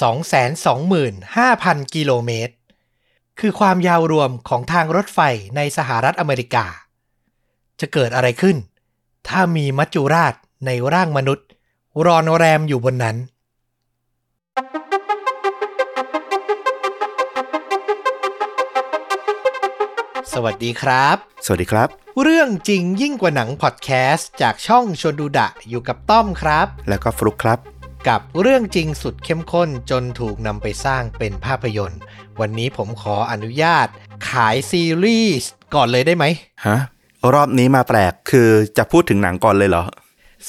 [0.00, 2.54] 225,000 กิโลเมตร
[3.40, 5.18] คือความยาวรวมของทางรถไฟ
[5.56, 6.66] ในสหรัฐอเมริกา
[7.80, 8.56] จะเกิดอะไรขึ้น
[9.28, 10.34] ถ้ามีมัจจุราช
[10.66, 11.46] ในร่างมนุษย์
[12.06, 13.16] รอนแรมอยู่บนนั้น
[20.32, 21.88] สวัสดีครับ สวัสดีครับ
[22.22, 32.00] เรื่องจริงยิ่งกว่าหนังพอดแคสต์จากช่องชวนดูดะอยู่กับต้อมครับ แล้วก็ฟลุกครับ กับเรื่องจริงสุดเข้มข้นจนถูกนำไปสร้างเป็นภาพยนตร์
[32.40, 33.86] วันนี้ผมขออนุญาต
[34.30, 36.24] ขายซีรีส์ก่อนเลยได้ไหม
[36.66, 36.78] ฮะ
[37.34, 39.84] รอบนี้มาแปลกคือจะพูดถึงหนังก่อนเลยเหรอ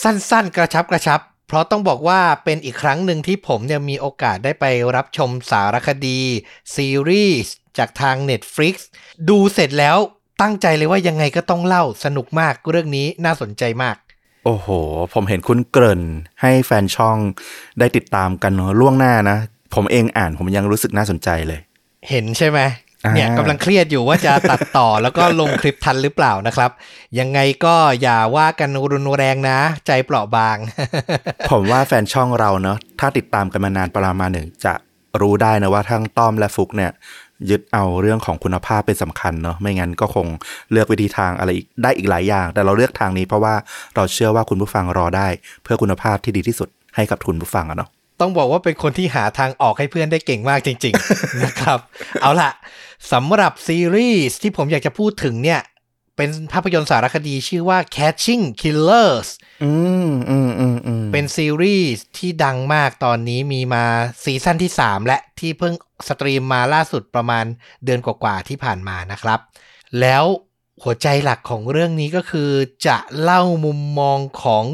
[0.02, 6.20] สั้นๆ กระชับกระชับ เพราะต้องบอกว่าเป็นอีกครั้งหนึ่งที่ผมเนี่ยมีโอกาสได้ไปรับชมสารคดี
[6.76, 8.76] ซีรีส์จากทาง Netflix
[9.30, 9.98] ดูเสร็จแล้ว
[10.42, 13.96] ตั้งใจเลยว่ายังไงก็ต้องเล่าสนุกมากเรื่องนี้น่าสนใจมาก
[14.46, 14.68] โอ้โห
[15.14, 16.02] ผมเห็นคุณเกริ่น
[16.42, 17.18] ให้แฟนช่อง
[17.80, 19.38] ได้ติดตามกันล่วงหน้านะ
[19.76, 21.60] ผมเองอ่านผมยังรู้สึกน่าสนใจเลย
[22.10, 22.60] เห็นใช่ไหม
[23.06, 26.72] อ่าเนี่ยกำลังเครียดอยู่ว่าจะตัดต่อแล้วก็ลงคลิปทันหรือเปล่านะครับ
[27.20, 30.58] ยังไงก็อย่าว่ากันรุนแรงนะ ใจเปราะบาง
[31.52, 34.74] ผมว่าแฟนช่องเราเนาะถ้าติดตามกันมานานประมาณหนึ่งจะ
[35.22, 36.92] รู้ได้นะว่าทั้งต้อมและฟุกเนี่ย
[37.50, 40.28] ยึดเอาเรื่องของคุณภาพเป็นสำคัญเนาะไม่งั้นก็คง
[40.72, 43.56] เลือกวิธีทางอะไรอีกได้อีกหลายอย่าง แต่เราเลือกทางนี้เพราะว่า
[43.96, 45.28] เราเชื่อว่าคุณผู้ฟังรอได้
[45.64, 47.90] เพื่อคุณภาพที่ดีที่สุดให้กับคุณผู้ฟังอะเนาะ
[48.22, 51.80] ต้องบอกว่าเป็นคนที่หาทางออกให้เพื่อนได้เก่งมากจริง ๆ นะครับ
[52.22, 52.52] เอาล่ะ
[53.12, 55.62] สำหรับซีรีส์ที่ผมอยากจะพูดถึงเนี่ย
[56.18, 59.30] เป็นภาพยนตร์สารคดีชื่อว่า Catching Killers
[59.64, 59.72] อื
[60.08, 63.86] มอืมอืมอืมเป็นซีรีส์ที่ดังมากตอนนี้มีมา
[64.24, 65.74] ซีซั่นที่ 3 และที่เพิ่ง
[66.10, 67.46] สตรีมมาล่าสุดประมาณ
[67.86, 69.40] เดือนกว่าๆที่ผ่านมานะครับ
[70.00, 70.24] แล้ว
[70.84, 72.52] หัวใจหลักของเรื่องนี้ก็คือ
[72.88, 74.66] จะเล่ามุมมองของ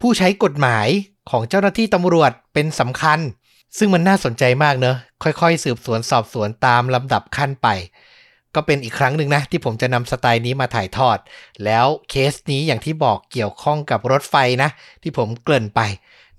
[0.00, 0.88] ผู้ใช้กฎหมาย
[1.30, 3.18] ของเจ้าหน้าที่ตำรวจเป็นสำคัญ
[3.78, 7.68] ซึ่งมันน่าสนใจมากเนอะค่อยๆ สืบสวนสอบสวนตามลำดับขั้นไป
[8.54, 11.18] ก็เป็นอีกครั้งหนึ่งนะที่ผมจะนำสไตล์นี้มาถ่ายทอด
[11.64, 14.70] แล้วเคสนี้อย่างที่บอกเกี่ยวข้องกับรถไฟนะ
[15.02, 15.80] ที่ผมเกริ่นไป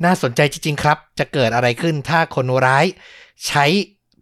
[0.04, 2.86] น่าสนใจจริงๆครับ จะเกิดอะไรขึ้นถ้าคนร้าย
[3.48, 3.66] ใช้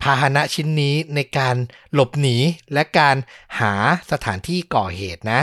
[0.02, 1.56] พาหนะชิ้นนี้ในการ
[1.94, 2.38] หลบหนี
[2.74, 3.16] และการ
[3.60, 3.74] หา
[4.12, 5.42] สถานที่ก่อเหตุนะ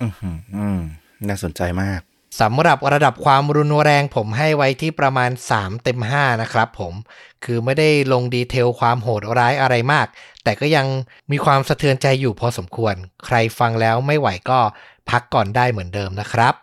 [0.00, 0.80] อืมอืมอืม
[1.28, 2.00] น่าสนใจมาก
[2.40, 6.94] สำหรับระดับความรุนแรงผมให้ไว้ที่ประมาณ 3 เต็ม 5 นะครับผม
[7.44, 10.06] คือไม่ได้ลงดีเทลความโหดร้ายอะไรมาก
[10.44, 10.86] แต่ก็ยัง
[11.30, 12.94] มีความสะเทือนใจอยู่พอสมควร
[13.26, 14.60] ใครฟังแล้วไม่ไหวก็
[15.10, 16.54] พักก่อนได้เหมือนเดิมนะครับ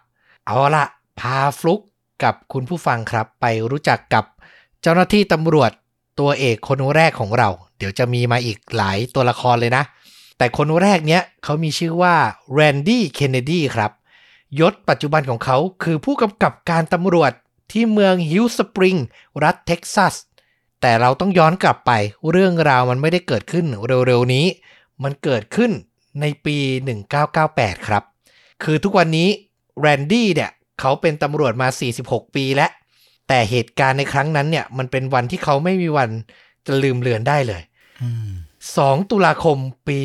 [0.45, 0.85] เอาละ
[1.19, 1.81] พาฟลุก
[2.23, 4.25] กับคุณผู้ฟังครับไปรู้จักกับ
[4.81, 5.71] เจ้าหน้าที่ตำรวจ
[6.19, 9.83] ตัวเอกคนแรกของเรา เดี๋ยวจะมีมาอีกหลายตัวละครเลยนะ
[10.37, 12.15] แต่คนแรกเนี้ยเขามีชื่อว่า
[12.53, 13.91] แรนดี้เคนเนดีครับ
[14.59, 17.31] ยศปัจจุบันของเขาคือผู้กำกับการตำรวจ
[17.71, 18.95] ที่เมืองฮิลสปริง
[19.43, 20.15] รัฐเท็กซัส
[20.81, 21.91] แต่เราต้องย้อนกลับไป
[22.31, 23.65] เรื่องราวมันไม่ได้เกิดขึ้น
[24.07, 24.45] เร็วๆนี้
[25.03, 25.71] มันเกิดขึ้น
[26.21, 26.57] ในปี
[27.23, 28.03] 1998 ครับ
[28.63, 29.29] คือทุกวันนี้
[29.79, 31.67] แรนดี้เนี่ย เขาเป็นตำรวจมา
[32.01, 32.71] 46 ปีแล้ว
[33.27, 36.09] แต่เหตุการณ์ในครั้งนั้นเนี่ยมันเป็นวันที่เขาไม่มีวัน
[36.65, 37.61] จะลืมเลือนได้เลย
[38.03, 38.29] อืม
[38.75, 39.99] 2ตุลาคมปี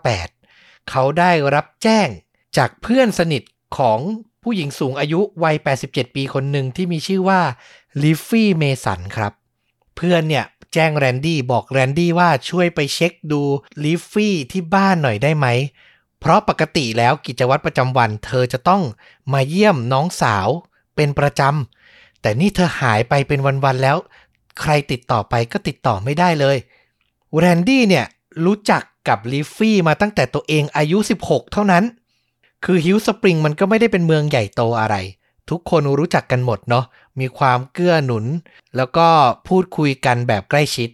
[0.00, 2.08] 1998 เขาได้รับแจ้ง
[2.56, 3.42] จากเพื่อนสนิท
[3.78, 3.98] ของ
[4.42, 7.40] ผู้หญิงสูงอายุวัย 87 ปีคนหนึ่งที่มีชื่อว่า
[8.02, 9.32] ลิฟฟี่เมสันครับ
[9.96, 13.42] เพื่อนเนี่ยแจ้งแรนดี้บอกแรนดี้ว่าช่วยไปเช็คดู
[13.84, 15.46] ลิฟฟี่ที่บ้านหน่อยได้ไหม
[16.20, 18.82] เพราะปกติแล้วกิจวัตรประจำวัน เธอจะต้อง
[19.32, 20.48] มาเยี่ยมน้องสาว
[20.96, 21.75] เป็นประจำ
[22.26, 23.96] แต่นี่เธอหายไปเป็นวันๆแล้ว
[24.60, 26.56] ใครติดต่อไปก็ติดต่อไม่ได้เลย
[27.38, 28.06] แรนดี้เนี่ย
[28.44, 31.84] รู้จักกับลิฟฟี่มาตั้งแต่ตัวเองอายุ 16 เท่านั้น
[32.64, 34.96] คือฮิวสปริงมันก็ไม่ได้เป็นเมืองใหญ่โตอะไร
[35.50, 36.84] ทุกคนรู้จักกันหมดเนาะ
[37.20, 38.24] มีความเกื้อหนุน
[38.76, 39.08] แล้วก็
[39.48, 40.90] พูดคุยกันแบบใกล้ชิด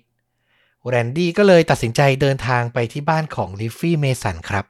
[0.89, 4.65] แรนดี้ก็เลยตัดสินใจเดินทางไปที่บ้านของลิฟฟี่เมสันครับ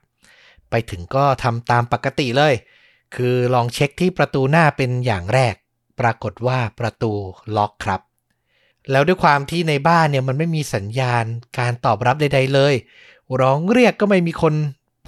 [0.71, 2.55] ไปถึงก็ทำตามปกติเลย
[3.15, 5.55] คือลองเช็คที่ประตูหน้าเป็นอย่างแรก
[6.01, 7.13] ปรากฏว่าประตู
[7.57, 8.01] ล็อกครับ
[8.91, 11.25] แล้วด้วยความที่ในบ้านเนี่ยมันไม่มีสัญญาณ
[11.59, 12.75] การตอบรับใด ๆ เลย
[13.41, 14.55] ร้องเรียกก็ไม่มีคน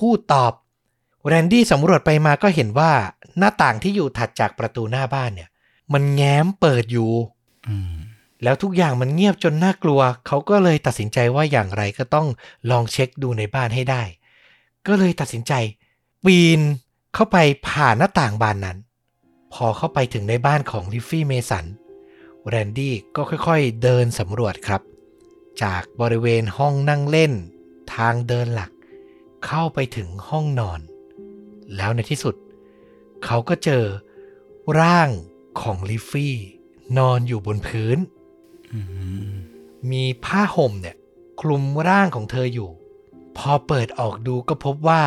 [0.00, 0.52] พูดตอบ
[1.26, 2.92] แรนดี้สำรวจไปมาก็เห็นว่า
[3.38, 5.48] หน้าต่างที่อยู่ถัดจากประตูหน้าบ้านเนี่ย
[5.92, 7.10] มันแง้มเปิดอยู่
[7.68, 7.94] อืม
[8.42, 12.26] แล้วทุกอย่างมันเงียบจนน่ากลัว เขาก็เลยตัดสินใจว่าอย่างไรก็ต้อง
[12.70, 14.02] ลองเช็คดูในบ้านให้ได้
[14.86, 15.52] ก็เลยตัดสินใจ
[16.24, 16.60] ปีน
[17.14, 17.36] เข้าไป
[17.68, 18.78] ผ่านหน้าต่างบานนั้น
[19.54, 21.64] พอเข้าไปถึงในบ้านของลิฟฟี่เมสัน
[22.48, 24.82] แรนดี้ก็ค่อยๆ เดินสำรวจครับ
[25.62, 27.32] จากบริเวณห้องนั่งเล่น
[27.94, 28.70] ทางเดินหลัก
[29.46, 30.80] เข้าไปถึงห้องนอน
[31.76, 32.34] แล้วในที่สุด
[33.24, 33.84] เขาก็เจอ
[34.80, 35.08] ร่าง
[35.60, 36.36] ของลิฟฟี่
[36.98, 37.98] นอนอยู่บนพื้น
[39.90, 40.96] มีผ้าห่มเนี่ย
[41.40, 42.70] คลุมร่างของเธออยู่
[43.36, 45.04] พอเปิดออกดูก็พบว่า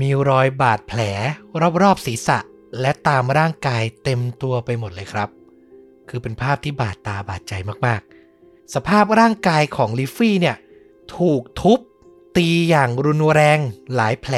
[0.00, 1.00] มีรอยบาดแผล
[1.82, 2.38] รอบๆศีรษะ
[2.80, 5.28] และตามร่างกายเต็มตัวไปหมดเลยครับ
[6.08, 7.52] คือเป็นภาพที่บาดตาบาดใจ
[7.86, 10.56] มากๆ สภาพร่างกายของลิฟฟี่เนี่ย
[11.16, 11.78] ถูกทุบ
[12.36, 13.58] ตีอย่างรุนแรง
[13.94, 14.34] หลายแผล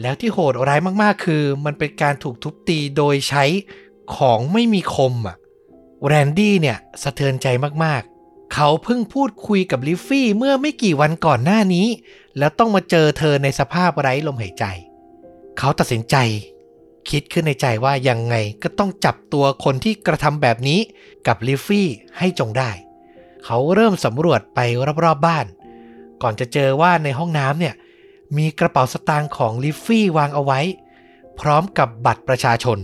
[0.00, 3.44] แล้วที่โหดร้ายมากๆ คือ มันเป็นการถูกทุบตีโดยใช้
[4.16, 5.36] ของไม่มีคมอะ
[6.06, 7.46] แรนดี้เนี่ยสะเทือนใจ
[7.84, 11.86] มากๆ เขาเพิ่งพูดคุยกับลิฟฟี่เมื่อไม่กี่วันก่อนหน้านี้
[12.38, 14.64] แล้วต้องมาเจอเธอในสภาพไร้ลมหายใจ
[15.58, 16.16] เขาตัดสินใจ
[17.10, 20.80] คิดขึ้นในใจว่ายังไงก็ต้องจับตัวคนที่กระทำแบบนี้
[21.26, 22.70] กับลิฟฟี่ให้จงได้
[23.44, 25.46] เขาเริ่มสำรวจไปรอบๆบบ้าน
[26.22, 27.74] ก่อนจะเจอว่าในห้องน้ำเนี่ย
[28.36, 30.60] มีกระเป๋าสตางค์ของลิฟฟี่วางเอาไว้
[31.40, 32.78] พร้อมกับบัตรประชาชน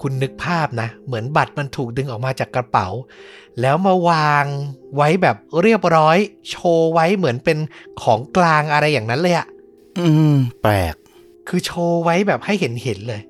[0.00, 2.88] คุณนึกภาพนะ เหมือนบัตรมันถูกดึงออกมาจากกระเป๋า
[3.60, 4.44] แล้วมาวาง
[4.96, 6.16] ไว้แบบเรียบร้อย
[6.50, 7.58] โชว์ไว้เหมือนเป็น
[8.02, 9.46] ของกลางอะไรอย่างนั้นเลยอะ
[10.00, 10.94] อืม แปลก
[11.48, 13.22] คือโชว์ไว้แบบให้เห็นเห็นเลย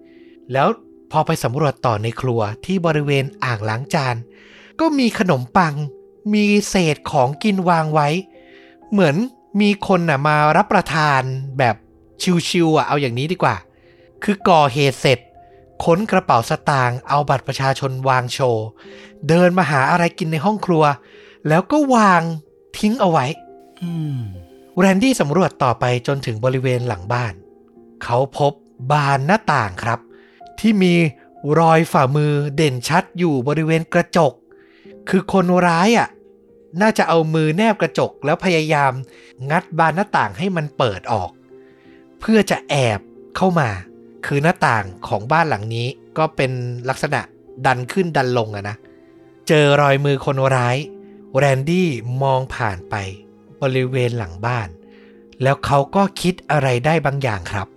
[0.53, 0.69] แล้ว
[1.13, 4.17] พอไปสำรวจต่อในครัวที่บริเวณอ่างล้างจาน
[4.81, 5.75] ก็มีขนมปัง
[6.35, 8.09] มีเศษของกินวางไว้
[8.91, 9.17] เหมือน
[9.61, 11.23] มีคนน่ะมารับประทาน
[11.59, 11.77] แบบ
[12.49, 13.57] ชิวๆอะเอาอย่างนี้ดีกว่า
[14.23, 15.19] คือก่อเหตุเสร็จ
[15.85, 18.67] ค้นกระเป๋าสตางค์เอาบัตรประชาชนวางโชว์
[19.29, 20.85] เดินมาหาอะไรกินในห้องครัว
[21.49, 22.23] แล้วก็วาง
[22.79, 23.27] ทิ้งเอาไว้
[24.79, 27.35] แรนดี้สำรวจต่อไปจนถึงบริเวณหลังบ้าน
[28.05, 28.53] เขาพบ
[28.91, 29.99] บานหน้าต่างครับ
[30.63, 30.95] ที่มี
[31.61, 34.33] รอยฝ่ามือเด่นชัดอยู่บริเวณกระจก
[35.09, 36.09] คือคนร้ายอะ
[36.81, 38.93] น่าจะเอามือแนบกระจกแล้วพยายาม
[39.51, 41.31] งัดบานหน้าต่างให้มันเปิดออก
[42.21, 43.01] เพื่อจะแอบ
[43.37, 43.69] เข้ามา
[44.27, 45.87] คือหน้าต่างของบ้านหลังนี้
[46.19, 46.53] ก็เป็น
[46.89, 47.21] ลักษณะ
[47.67, 48.77] ดันขึ้นดันลงอะนะ
[49.49, 50.77] เจอรอยมือคนร้าย
[51.39, 51.89] แรนดี้
[52.23, 52.95] มองผ่านไป
[53.63, 54.69] บริเวณหลังบ้าน
[55.43, 57.69] แล้วเขาก็คิดอะไรได้บางอย่างครับ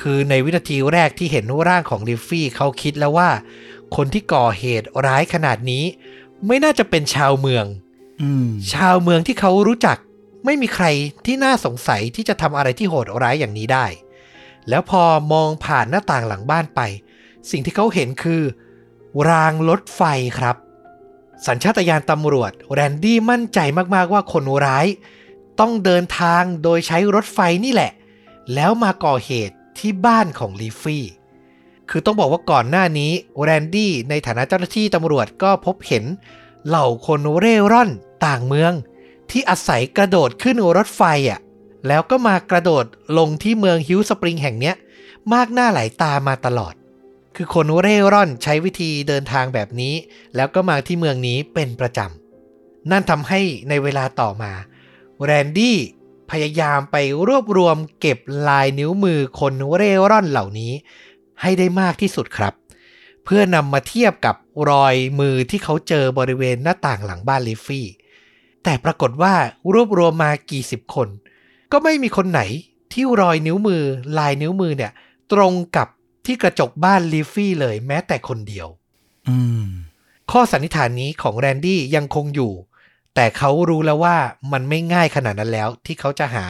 [0.00, 3.30] คือในวินาทีแรกที่เห็นร่างของลิฟฟี่เขาคิดแล้วว่า
[3.96, 5.84] คนที่ก่อเหตุร้ายขนาดนี้
[6.46, 7.64] ไม่น่าจะเป็นชาวเมือง
[8.22, 9.96] อืมชาวเมืองที่เขารู้จัก
[10.44, 10.86] ไม่มีใคร
[11.26, 13.86] ที่น่าสงสัยที่จะทำอะไรที่โหดร้ายอย่างนี้ได้
[14.68, 15.02] แล้วพอ
[15.32, 16.80] มองผ่านหน้าต่างหลังบ้านไป
[17.50, 18.42] สิ่งที่เขาเห็นคือ
[19.28, 20.02] รางรถไฟ
[20.38, 20.56] ครับ
[21.46, 23.58] สัญชาตญาณตำรวจ แรนดี้มั่นใจ
[23.94, 24.86] มากๆว่าคนร้าย
[25.60, 27.92] ต้องเดินทางโดยใช้รถไฟนี่แหละ
[28.54, 31.06] แล้วมาก่อเหตุ ที่บ้านของลีฟี่
[31.90, 36.04] คือต้องบอกว่าก่อนหน้านี้แรนดี้ในฐานะเจ้าหน้าที่ตำรวจก็พบเห็น
[36.66, 37.90] เหล่าคนเร่ร่อน
[38.26, 38.72] ต่างเมือง
[39.30, 41.40] ที่อาศัยกระโดดขึ้นรถไฟอะ
[41.88, 42.84] แล้วก็มากระโดด
[43.18, 44.74] ลงที่เมืองฮิวสปริงแห่งเนี้ย
[45.32, 46.74] มากหน้าหลายตามาตลอด
[47.36, 49.94] คือคนเร่ร่อนใช้วิธีเดินทางแบบนี้
[50.36, 54.52] แล้วก็มาที่เมืองนี้เป็นประจำนั่นทำให้ในเวลาต่อมา
[55.24, 55.78] แรนดี้
[56.32, 56.96] พยายามไป
[57.28, 58.18] รวบรวมเก็บ
[58.48, 60.72] ลายนิ้วมือคนเร่ร่อนเหล่านี้
[61.40, 62.54] ให้ได้มากที่สุดครับ
[63.24, 64.36] เพื่อนำมาเทียบกับ
[64.70, 67.86] รอยมือที่เขาเจอบริเวณหน้าต่างหลังบ้านลิฟฟี่
[68.64, 69.34] แต่ปรากฏว่า
[69.74, 71.08] รวบรวมมากี่สิบคน
[71.72, 72.40] ก็ไม่มีคนไหน
[72.92, 73.82] ที่รอยนิ้วมือ
[74.18, 74.92] ลายนิ้วมือเนี่ย
[75.32, 75.88] ตรงกับ
[76.26, 78.68] ที่กระจกบ้านลิฟฟี่เลยแม้แต่คนเดียว
[79.28, 79.66] อืม
[80.30, 82.52] ข้อสันนิษฐานนี้ของแรนดี้ยังคงอยู่
[83.14, 84.16] แต่เขารู้แล้วว่า
[84.52, 86.44] มันไม่ง่ายขนาดนั้นแล้ว ที่เขาจะหา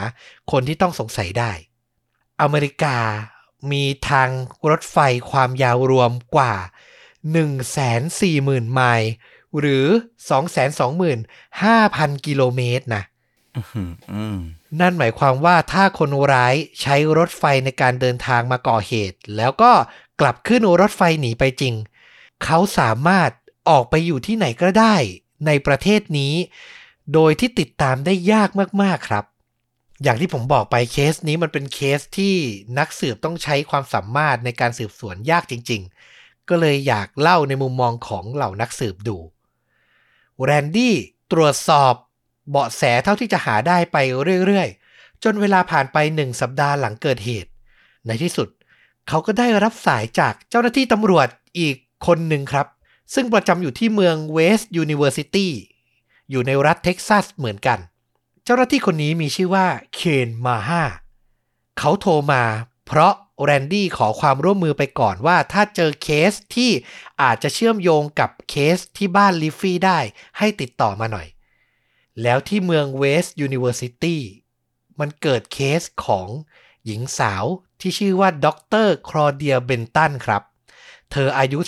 [0.51, 1.51] คนที่ต้องสงสัยได้
[2.41, 2.97] อเมริกา
[3.71, 4.29] มีทาง
[4.69, 4.97] รถไฟ
[5.31, 6.53] ความยาวรวมกว่า
[7.63, 9.11] 140,000 ไมล์
[9.59, 9.85] หรือ
[11.05, 13.03] 225,000 กิโลเมตรนะ
[13.57, 14.37] อืมอืม
[14.79, 19.71] นั่นหมายความว่าถ้าคนร้ายใช้รถไฟในการเดินทางมาก่อเหตุ แล้วก็
[20.19, 21.73] กลับขึ้นรถไฟหนีไปจริง
[22.43, 23.29] เขาสามารถ
[23.69, 24.95] ออกไปอยู่ที่ไหนก็ได้
[25.45, 26.33] ในประเทศนี้
[27.13, 28.49] โดยที่ติดตามได้ยาก
[28.81, 29.25] มากๆครับ
[30.03, 32.35] อย่างที่ผมบอกไปเคสนี้มันเป็นเคสที่
[32.79, 35.81] นักสืบต้องใช้ความสามารถในการสืบสวนยากจริง
[36.15, 39.17] ๆ ก็เลยอยากเล่าในมุมมองของเหล่านักสืบดู
[40.43, 40.95] แรนดี้
[41.31, 41.93] ตรวจสอบ
[42.49, 43.97] เบาะแสเท่าที่จะหาได้ไป
[44.45, 47.51] เรื่อยๆ จนเวลาผ่านไปหนึ่งสัปดาห์หลังเกิดเหตุ
[48.07, 48.49] ในที่สุด
[49.07, 51.27] เขาก็ได้รับสายจากเจ้าหน้าที่ตำรวจ
[51.59, 51.75] อีก
[52.07, 52.67] คนหนึ่งครับ
[53.13, 55.51] ซึ่งประจำอยู่ที่เมืองเวสต์ยูนิเวอร์ซิตี้
[56.29, 57.79] อยู่ในรัฐเท็กซัสเหมือนกัน
[58.43, 60.83] เจ้าหน้าที่คนนี้มีชื่อว่าเคนมาฮา
[61.77, 62.43] เขาโทรมา
[62.87, 66.71] เพราะแรนดี้ขอความร่วมมือไปก่อนว่าถ้าเจอเคสที่
[67.21, 69.99] อาจจะเชื่อมโยงกับเคสที่บ้านลิฟฟี่ได้
[70.37, 71.27] ให้ติดต่อมาหน่อย
[72.21, 74.21] แล้วที่เมืองเวสต์ยูนิเวอร์ซิตี้
[74.99, 76.27] มันเกิดเคสของ
[76.85, 77.45] หญิงสาว
[77.79, 80.43] ที่ชื่อว่าด็อกเตอร์คลอเดียเบนตันครับ
[81.11, 81.59] เธออายุ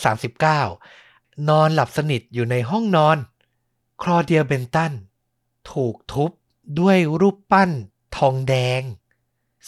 [0.52, 1.05] 39
[1.50, 3.18] นอนหลับสนิทอยู่ในห้องนอน
[4.02, 4.94] คลอเดียเบนตัน
[5.72, 6.32] ถูกทุบ
[6.80, 7.72] ด้วยรูปปั้น
[8.18, 8.82] ทองแดง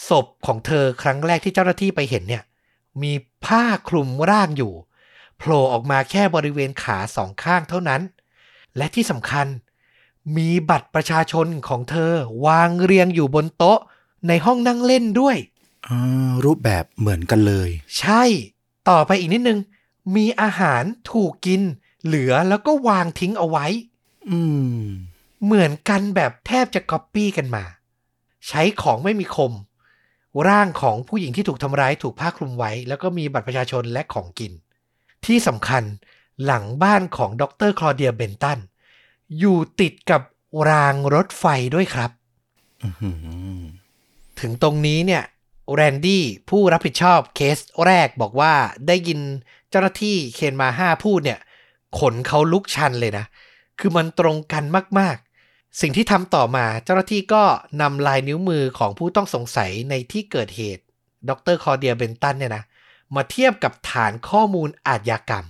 [0.07, 2.43] ศพของเธอครั้งแรกที่เจ้าหน้าที่ไปเห็นเนี่ย
[3.01, 3.13] มี
[3.45, 4.73] ผ้าคลุมร่างอยู่
[5.37, 8.01] โผล่ออกมาแค่บริเวณขาสองข้างเท่านั้น
[8.77, 9.47] และที่สำคัญ
[10.37, 12.13] มีบัตรประชาชนของเธอ
[12.45, 13.79] วางเรียงอยู่บนโต๊ะ
[14.27, 15.37] ในห้องนั่งเล่นด้วย
[15.87, 17.69] อ่ารูปแบบเหมือนกันเลย
[17.99, 18.23] ใช่
[18.89, 19.59] ต่อไปอีกนิดนึง
[20.15, 21.61] มีอาหารถูกกิน
[22.05, 23.65] เหลือแล้วก็วางทิ้งเอาไว้
[24.29, 24.39] อื
[24.81, 24.85] ม
[25.43, 27.63] เหมือนกันแบบแทบจะก๊อปปี้กันมา
[28.47, 29.53] ใช้ของไม่มีคม
[30.47, 34.51] ร่างของผู้หญิงที่ถูกทำร้ายถูกผ้าคลุมไว้ แล้วก็มีบัตรประชาชนและของกิน
[35.25, 35.83] ที่สำคัญ
[36.45, 38.59] หลังบ้านของดรคลอเดียเบนตัน
[39.39, 40.21] อยู่ติดกับ
[40.69, 41.45] รางรถไฟ
[41.75, 42.11] ด้วยครับ
[42.83, 43.11] อื้อหื
[43.59, 43.61] อ
[44.39, 45.23] ถึงตรงนี้เนี่ย
[45.73, 48.53] แรนดี้ผู้รับผิดชอบเคสแรกบอกว่า
[48.87, 49.19] ได้ยิน
[49.69, 51.39] เจ้าหน้าที่เคนมาห้าพูดเนี่ย
[51.99, 53.25] ขนเขาลุกชันเลยนะ
[53.79, 54.63] คือมันตรงกัน
[54.99, 57.43] มากๆ สิ่งที่ทำต่อมาเจ้าหน้าที่ก็
[57.81, 60.83] นำลายนิ้วมือของผู้ต้องสงสัยในที่เกิดเหตุ
[61.29, 62.63] ดรคอเดียเบนตันเนี่ยนะ
[63.15, 65.45] มาเทียบกับฐานข้อมูลอาชญากรรม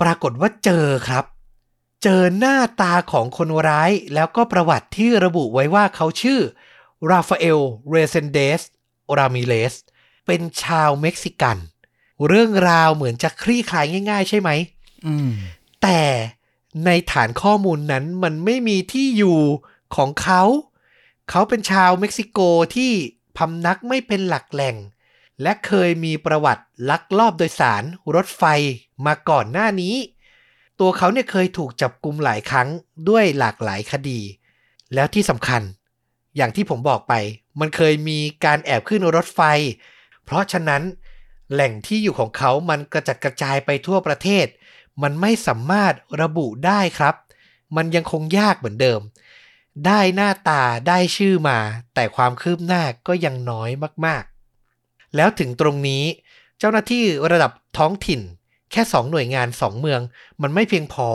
[0.00, 1.24] ปรากฏว่าเจอครับ
[2.02, 6.40] เจอหน้าตาของคนร้ายแล้วก็ประวัติที่ระบุไว้ว่าเขาชื่อ
[7.10, 7.60] ราฟาเอล
[7.90, 8.60] เรเซนเดส
[9.18, 9.74] รามิเลส
[10.26, 14.50] เป็นชาวเม็กซิกันเรื่องราวเหมือนจะคลี่คลายง่าย ๆ ใช่ไหม
[15.06, 15.30] อืม
[15.82, 16.00] แต่
[16.86, 19.40] ในฐานข้อมูลนั้นมันไม่มีที่อยู่
[19.96, 20.42] ของเขา
[21.30, 22.38] เขาเป็นชาวเม็กซิโก
[22.76, 22.92] ที่
[23.36, 24.76] พำนักไม่เป็นหลักแหล่ง
[25.42, 27.82] และเคยมีประวัติลักลอบโดยสาร
[28.14, 28.44] รถไฟ
[29.06, 29.94] มาก่อนหน้านี้
[30.80, 32.68] ตัวเขาเนี่ยเคยถูกจับกุมหลายครั้ง
[33.08, 34.20] ด้วยหลากหลายคดี
[34.94, 35.62] แล้วที่สำคัญ
[36.36, 37.14] อย่างที่ผมบอกไป
[37.60, 39.40] มันเคยมีการแอบขึ้นรถไฟ
[40.24, 40.82] เพราะฉะนั้น
[41.52, 44.46] แหล่งที่อยู่ของเขามันกระจัดกระจายไปทั่วประเทศ
[45.02, 47.14] มันไม่สามารถระบุได้ครับ
[47.76, 49.00] มันยังคงยากเหมือนเดิม
[49.86, 51.58] ได้หน้าตาได้ชื่อมา
[51.94, 53.70] แต่ความคืบหน้าก็ยังน้อย
[54.06, 56.04] มากๆ แล้วถึงตรงนี้
[56.58, 58.20] เจ้าหน้าที่ระดับท้องถิ่น
[58.70, 60.00] แค่สองหน่วยงานสองเมือง
[60.42, 61.08] มันไม่เพียงพอ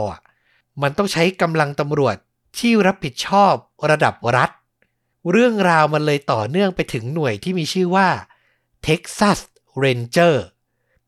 [0.82, 2.16] มันต้องใช้กำลังตำรวจ
[2.60, 3.54] ที่รับผิดชอบ
[3.90, 4.50] ระดับรัฐ
[5.32, 8.10] เรื่องราวมันเลยต่อเนื่องไปถึงหน่วยที่มีชื่อว่า
[8.84, 9.40] เท็กซัส
[9.74, 10.36] Texas Ranger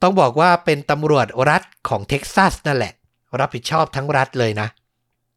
[0.01, 2.93] ต้องบอกว่าเป็นตำรวจรัฐของเท็กซัสนั่นแหละ
[3.39, 4.67] รับผิดชอบทั้งรัฐเลยนะ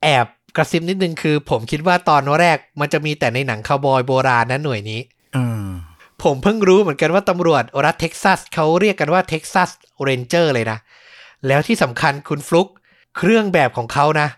[0.02, 5.00] แอบกระซิบนิดนึงคือ ผมคิดว่าตอนแรกมันจะมีแต่ในหนังคาวบอยโบราณนะหน่วยนี้
[5.36, 5.68] อ่า
[6.22, 9.70] ผมเพิ่งรู้เหมือนกันว่าตำรวจรัฐเท็กซัสเขาเรียกกันว่า Texas
[10.02, 10.78] Ranger เลยนะ
[11.46, 12.68] แล้วที่สำคัญคุณฟลุก
[13.16, 14.28] เครื่องแบบของเขานะ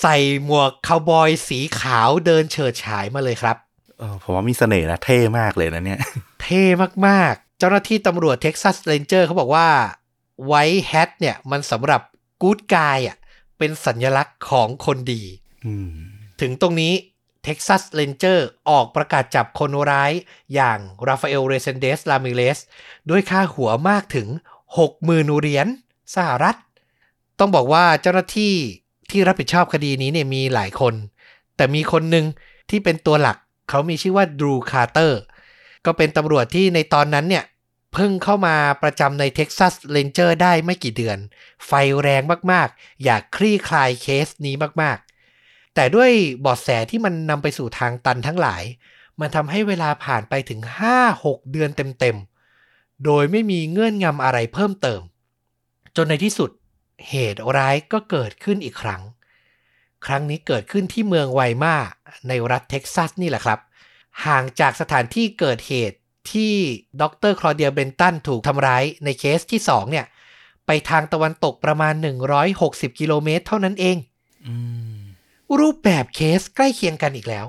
[0.00, 3.56] ใส่หมวกคาวบอยสีขาวเดินเฉิดฉายมาเลยครับ
[3.98, 6.00] เออผมว่ามีเสน่ห์นะเท่มากเลยนะเนี่ย
[6.42, 6.62] เท่
[7.06, 9.68] มากๆ เจ้าหน้าที่ตำรวจ Texas Ranger เขาบอกว่า
[10.46, 12.00] white hat เนี่ยมันสำหรับ
[12.42, 13.16] กู๊ดกายอะ
[13.58, 15.22] เป็นสัญลักษณ์ของคนดี
[16.40, 16.92] ถึงตรงนี้
[17.46, 20.12] Texas Ranger ออกประกาศจับคนร้าย
[20.54, 22.58] อย่างราฟาเอลเรเซนเดสลามิเลส
[23.10, 24.28] ด้วยค่าหัวมากถึง
[24.84, 25.66] 60,000เหรียญ
[26.14, 26.56] สหรัฐ
[27.38, 28.54] ต้องบอกว่าเจ้าหน้าที่
[29.10, 30.94] ที่รับผิดชอบคดีนี้เนี่ยมีหลายคน
[31.56, 32.26] แต่มีคนหนึ่ง
[32.70, 33.36] ที่เป็นตัวหลัก
[33.68, 35.20] เขามีชื่อว่าดรูคาร์เตอร์
[35.86, 37.44] ก็เป็นตำรวจที่ในตอนนั้นเนี่ย
[37.92, 41.18] เพิ่งเข้ามาประจำใน Texas Ranger ได้ไม่กี่เดือน
[41.66, 48.62] ไฟแรงมากๆ อยากคลี่คลายเคสนี้มากๆ แต่ด้วยเบาะแสที่มันนำไปสู่ทางตันทั้งหลาย
[49.20, 50.60] มันทำให้เวลาผ่านไปถึง
[51.06, 55.00] 5-6 เดือนเต็มๆ โดยไม่มีเงื่อนงำอะไรเพิ่มเติม
[55.96, 56.50] จนในที่สุด
[57.08, 59.02] เหตุร้ายก็เกิดขึ้นอีกครั้ง
[60.06, 61.74] ครั้งนี้เกิดขึ้นที่เมืองไวมา
[62.28, 63.58] ในรัฐเท็กซัสนี่แหละครับ
[64.24, 65.98] ห่างจากสถานที่เกิดเหตุ
[66.32, 66.54] ที่
[67.00, 70.06] ดรคลอเดียเบนตันถูกทำร้ายในเคสที่ 2 เนี่ย
[70.66, 71.94] ไปทางตะวันตกประมาณ
[72.46, 73.96] 160 กิโลเมตรเท่านั้นเอง
[74.46, 74.54] อื
[74.98, 75.00] ม
[75.58, 77.46] รูปแบบเคสใกล้เคียงกันอีกแล้ว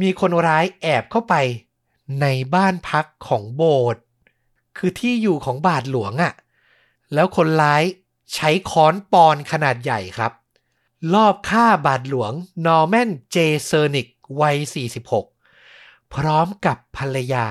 [0.00, 1.34] มีคนร้ายแอบเข้าไป
[2.20, 4.02] ในบ้านพักของโบสถ์
[4.76, 6.32] คือที่อยู่ของบาทหลวงอะ่ะ
[7.14, 7.82] แล้วคนร้าย
[8.34, 10.32] ใช้ค้อนปอนด์ขนาดใหญ่ครับ
[11.14, 12.32] ลอบฆ่าบาทหลวง
[12.66, 14.06] นอร์แมนเจเซอร์นิก
[14.40, 14.56] วัย
[15.04, 15.35] 46
[16.16, 17.46] พร้อมกับภรรยา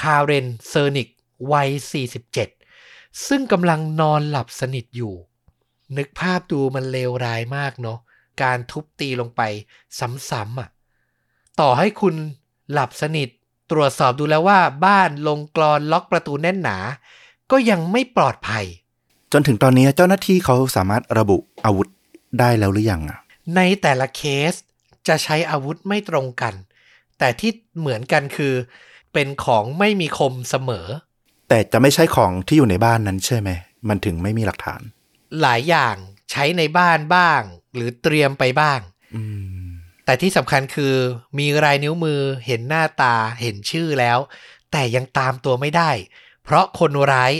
[0.00, 1.08] คาเรนเซอร์นิก
[1.52, 1.68] วัย
[2.48, 5.14] 47 ซึ่งกำลังนอนหลับสนิทอยู่
[5.96, 7.98] นึกภาพดูมันเลวร้ายมากเนาะ
[8.42, 9.42] การทุบตีลงไป
[9.98, 10.68] ซ้ำๆอะ
[11.60, 12.14] ต่อให้คุณ
[12.72, 13.28] หลับสนิท
[13.70, 16.78] ตรวจสอบดูแล้วว่าบ้านลงกรอนล็อกประตูแน่นหนา
[17.50, 18.64] ก็ยังไม่ปลอดภัย
[19.32, 21.88] จนถึงตอนนี้เจ้าหน้าที่เขาสามารถระบุอาวุธ
[22.38, 23.18] ได้แล้วหรือยังอะ
[23.56, 24.22] ในแต่ละเค
[24.52, 24.54] ส
[25.08, 26.54] จะใช้อาวุธไม่ตรงกัน
[27.18, 28.54] แต่ที่เหมือนกันคือ
[29.12, 30.86] เป็นของไม่มีคมเสมอ
[31.48, 33.50] แต่จะไม่ใช่ของที่อยู่ในบ้านนั้นใช่ไหม
[33.88, 34.80] มันถึงไม่มีหลักฐาน
[35.40, 35.96] หลายอย่าง
[36.30, 37.40] ใช้ในบ้านบ้าง
[37.74, 38.80] หรือเตรียมไปบ้าง
[39.14, 39.22] อื
[39.64, 39.68] ม
[40.04, 40.94] แต่ที่สำคัญคือ
[41.38, 44.18] มีรายนิ้วมือเห็นหน้าตาเห็นชื่อแล้ว
[44.72, 45.90] แต่ยังตามตัวไม่ได้
[46.44, 47.32] เพราะคนร้าย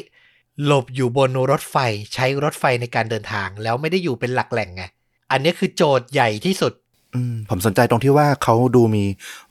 [0.65, 1.77] หลบอยู่บนรถไฟ
[2.15, 4.83] ใช้รถไฟในการเดินทาง แล้วไม่ได้อยู่เป็นหลักแหล่งไง
[5.31, 6.88] อันนี้คือโจทย์ใหญ่ที่สุดอืม
[7.51, 9.05] ผมสนใจตรงที่ว่าเขาดูมี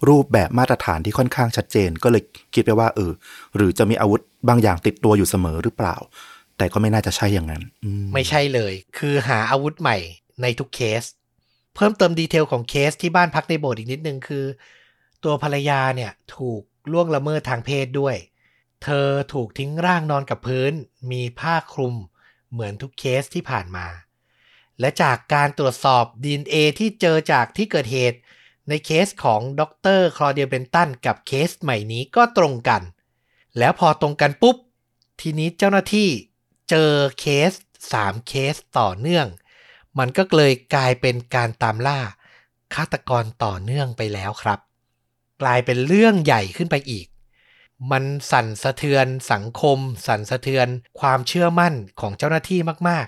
[0.10, 2.22] รูปแบบมาตรฐานที่ค่อนข้างชัดเจน ก็เลย
[2.54, 3.12] คิดไปว่าเออ
[3.56, 5.96] หรือจะมีอาวุธบางอย่างติดตัวอยู่เสมอหรือเปล่า
[6.58, 7.64] แต่ก็ไม่น่าจะใช่อย่างนั้น
[8.14, 9.98] ไม่ใช่เลย คือหาอาวุธใหม่
[10.42, 11.04] ในทุกเคส
[11.76, 14.46] เพิ่มเติมดีเทลของเคสที่บ้านพักในโบสถ์อีกนิดนึงคือ
[15.24, 16.62] ตัวภรรยาเนี่ยถูก
[16.92, 18.16] ล่วงละเมิดทางเพศด้วย
[18.84, 20.72] เธอถูกทิ้งร่างนอนกับพื้น
[21.12, 21.96] มีผ้าคลุม
[22.52, 23.86] เหมือนทุกเคสที่ผ่านมา
[24.80, 28.20] และจากการตรวจสอบ DNA ที่เจอจากที่เกิดเหตุ
[28.70, 29.62] ในเคสของด
[29.98, 32.82] รคลอเดียเบนตันกับเคสใหม่นี้ก็ตรงกัน
[33.58, 34.58] แล้วพอตรงกันปุ๊บ
[35.22, 36.10] ทีนี้เจ้าหน้าที่
[36.70, 37.52] เจอเคส
[37.92, 39.28] 3 เคสต่อเนื่อง
[40.00, 42.00] มันก็เลยกลายเป็นการตามล่า
[42.76, 44.60] ฆาตกรต่อเนื่องไปแล้วครับ
[45.42, 47.08] กลายเป็นเรื่องใหญ่ขึ้นไปอีก
[47.92, 50.68] มันสั่นสะเทือนสังคม สั่นสะเทือน
[51.00, 53.08] ความเชื่อมั่นของเจ้าหน้าที่มาก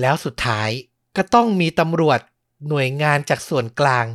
[0.00, 0.70] แล้วสุดท้าย
[1.16, 2.20] ก็ต้องมีตำรวจ
[2.68, 4.06] หน่วยงานจากส่วนกลาง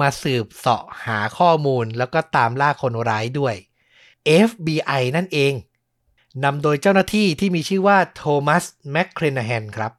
[0.00, 3.54] มาสืบเสาะหาข้อมูลแล้วก็ตามล่าคนร้ายด้วย
[4.46, 5.52] FBI นั่นเอง
[6.44, 9.92] นำโดยเจ้าหน้าที่ที่มีชื่อว่าโทมัสแมคเครนแฮนครับ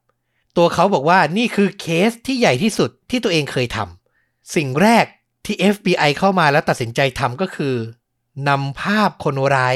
[0.58, 5.06] ตัวเขาบอกว่านี่คือเคสที่ใหญ่ที่สุดที่ตัวเองเคยทำสิ่งแรก
[5.46, 7.76] ที่ FBI เข้ามาแล้วตัดสินใจทำก็คือ
[8.50, 9.76] นำภาพคนร้าย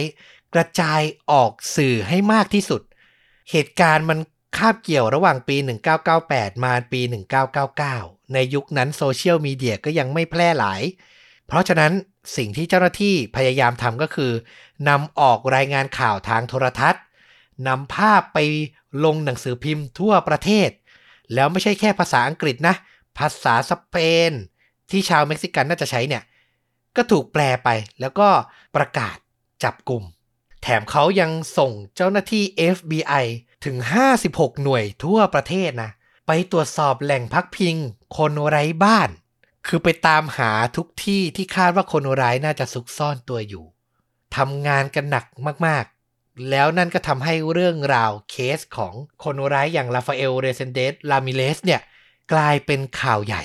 [0.54, 2.82] กระจายออกสื่อให้มากที่สุด
[3.52, 4.20] เหตุการณ์มัน
[4.58, 5.58] คาบเกี่ยวระหว่างปี
[6.10, 7.02] 1998 มาปี
[7.68, 10.82] 1999 ในยุคนั้นโซเชียลมีเดียก็ยังไม่แพร่หลาย
[11.48, 11.92] เพราะฉะนั้น
[12.38, 14.32] สิ่งที่เจ้าหน้าที่พยายามทำก็คือ
[14.90, 17.04] นำออกรายงานข่าวทางโทรทัศน์
[17.68, 18.40] นำภาพไป
[19.06, 20.70] ลงหนังสือพิมพ์ทั่วประเทศ
[21.34, 22.76] แล้วไม่ใช่แค่ภาษาอังกฤษนะ
[23.18, 23.96] ภาษาสเป
[24.30, 24.32] น
[24.92, 26.24] ที่ชาวเม็กซิกันน่าจะใช้เนี่ย
[26.96, 27.70] ก็ถูกแปลไป
[28.02, 28.28] แล้วก็
[28.76, 29.18] ประกาศ
[29.64, 30.04] จับกลุ่ม
[30.62, 32.44] แถมเขายังส่งเจ้าหน้าที่
[32.76, 33.26] FBI
[33.66, 33.78] ถึง
[34.22, 35.92] 56 หน่วยทั่วประเทศนะ
[36.28, 37.76] ไปตรวจสอบแหล่งพักพิง
[38.18, 39.10] คนไร้บ้าน
[39.68, 43.66] คือไปตามหาทุกที่ที่คาดว่าคนร้ายน่าจะซุกซ่อนตัวอยู่
[44.36, 45.26] ทำงานกันหนัก
[45.68, 51.82] มากๆ แล้วนั่นก็ทำให้เรื่องราวเคสของคนร้ายอย่างลาฟาเอลเรเซนเดสลามิเลสเนี่ย
[52.34, 53.44] กลายเป็นข่าวใหญ่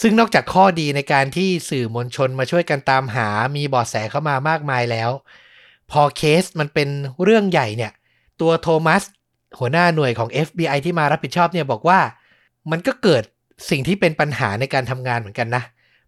[0.00, 5.10] ซึ่งนอกจากข้อดีในการที่สื่อมวลชนมาช่วยกันตามหามีเบาะแสเข้ามามากมายแล้ว
[5.90, 6.88] พอเคสมันเป็น
[7.22, 7.92] เรื่องใหญ่เนี่ย
[8.40, 9.02] ตัวโทมัส
[9.58, 12.00] หัวหน้าหน่วยของ FBI ที่มารับผิดชอบเนี่ยบอกว่า
[12.70, 13.22] มันก็เกิด
[13.70, 15.62] สิ่งที่เป็นปัญหาในการทำงานเหมือนกันนะ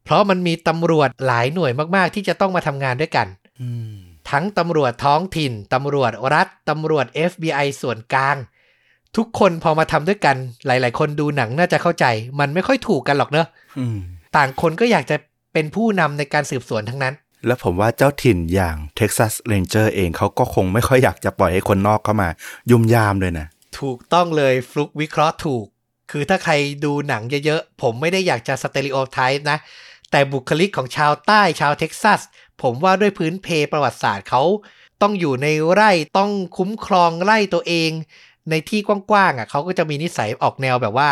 [0.04, 3.26] เพราะมันมีตำรวจหลายหน่วยมาก ๆ ที่จะต้องมาทำงานด้วยกัน
[3.60, 3.96] อืม
[4.30, 8.36] ทั้งตำรวจท้องถิ่น ตำรวจรัฐ ตำรวจ FBI ส่วนกลาง
[9.16, 12.06] ทุกคนพอมาทำด้วยกัน หลาย ๆ คนดูหนังน่าจะเข้าใจ
[12.40, 13.46] มันไม่ค่อยถูกกันหรอกเนอะ
[13.78, 13.98] อืม
[14.36, 15.16] ต่างคนก็อยากจะ
[15.52, 17.14] เป็นผู้นำในการสืบสวนทั้งนั้น
[17.46, 22.28] แล้วผมว่าเจ้าถิ่นอย่าง Texas Ranger เองเขาก็คงไม่ค่อยอยากจะปล่อยให้คนนอกเข้ามา
[22.70, 23.46] ยุ่มยามเลยนะ
[23.80, 25.66] ถูกต้องเลยฟลุกวิเคราะห์ถูก
[26.10, 26.52] คือถ้าใคร
[26.84, 29.58] ดูหนังเยอะๆ ผมไม่ได้อยากจะสเต r ริโอไทป์นะ
[30.10, 32.20] แต่บุคลิกของชาวใต้ชาวเท็กซัส
[32.62, 34.42] ผมว่าด้วยพื้นเพประวัติศาสตร์เขา
[35.02, 37.90] ต้องอยู่ในไร่ต้องคุ้มครองไร่ตัวเอง
[38.50, 41.10] ในที่กว้างๆอะเขาก็จะมีนิสัยออกแนวแบบว่า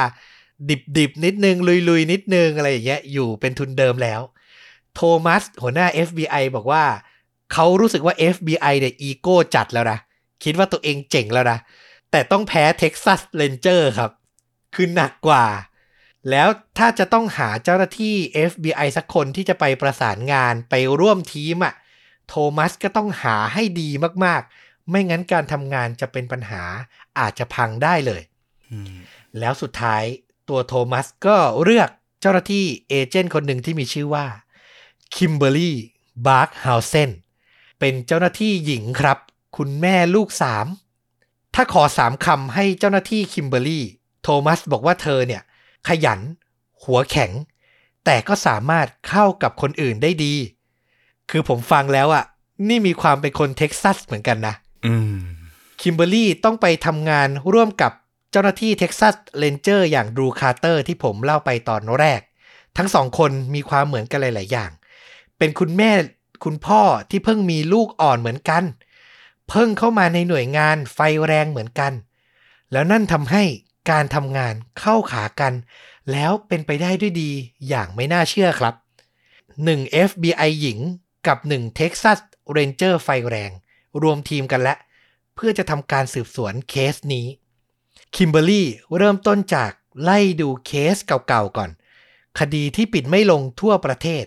[0.98, 1.56] ดิบๆนิดนึง
[1.88, 4.20] ลุยๆนิดนึงอะไรอย่างเงี้ยอยู่เป็นทุนเดิมแล้ว
[5.00, 6.84] โทมัสหัวหน้า FBI บอกว่า
[7.52, 9.98] เขารู้สึกว่า FBI เนี่ยอีโก้จัดแล้วนะ
[10.44, 11.58] คิดว่าตัวเองเจ๋งแล้วนะ
[12.10, 14.10] แต่ต้องแพ้ Texas Ranger ครับ
[14.74, 15.46] คือหนักกว่า
[16.30, 18.14] แล้วถ้าจะต้องหาเจ้าหน้าที่
[18.50, 21.74] FBI สักคนที่จะไปประสานงานไปร่วมทีมอะ่ะ
[22.28, 23.90] โทมัสก็ต้องหาให้ดี
[24.24, 26.62] มากๆ ไม่งั้นการทำงานจะเป็นปัญหา
[27.18, 28.22] อาจจะพังได้เลย
[28.70, 28.94] อืม
[29.38, 30.02] แล้วสุดท้าย
[30.48, 34.26] ตัวโทมัสก็เลือกเจ้าหน้าที่เอเจนต์คนหนึ่งที่มีชื่อว่า
[35.16, 35.76] คิมเบอร์รี่
[36.26, 37.10] บาร์กฮาวเซน
[37.78, 39.18] เป็นเจ้าหน้าที่หญิงครับ
[39.56, 40.66] คุณแม่ลูกสาม
[41.54, 43.84] ถ้าขอสามคำให้เจ้าหน้าที่คิมเบอร์รี่
[44.22, 45.42] โทมัสบอกว่าเธอเนี่ย
[45.88, 46.20] ขยัน
[46.82, 47.30] หัวแข็ง
[48.04, 50.34] แต่ก็สามารถเข้ากับคนอื่นได้ดี
[51.30, 52.24] คือผมฟังแล้วอะ่ะ
[52.68, 54.54] นี่มีความเป็นคนเท็กซัสเหมือนกันนะ
[54.86, 55.18] อืม
[55.80, 57.92] คิมเบอร์รี่ต้องไปทำงานร่วมกับ
[58.30, 62.20] เจ้าหน้าที่เท็กซัสเ a นเจอร์อย่างดรูคาร์เตอร์ที่ผมเล่าไปตอนแรก
[62.76, 64.70] ทั้งสองคนมีความเหมือนกันหลาย ๆ อย่าง
[65.38, 65.90] เป็นคุณแม่
[66.44, 68.64] คุณพ่อที่เพิ่งมีลูกอ่อนเหมือนกัน
[69.48, 71.92] เพิ่งเข้ามาในหน่วยงานไฟแรงเหมือนกัน
[72.72, 73.44] แล้วนั่นทำให้
[73.90, 75.52] การทำงานเข้าขากัน
[76.12, 77.30] แล้วเป็นไปได้ด้วยดี
[77.68, 78.74] อย่างไม่น่าเชื่อครับ
[79.42, 80.78] 1 FBI หญิง
[81.26, 82.18] กับ 1 Texas
[82.56, 83.50] Ranger ไฟแรง
[84.02, 84.74] รวมทีมกันและ
[85.34, 87.26] เพื่อจะทำการสืบสวนเคสนี้
[88.14, 89.70] คิมเบอร์รี่เริ่มต้นจาก
[90.02, 91.70] ไล่ดูเคสเก่าๆก่อน
[92.38, 94.24] คดีที่ปิดไม่ลงทั่วประเทศ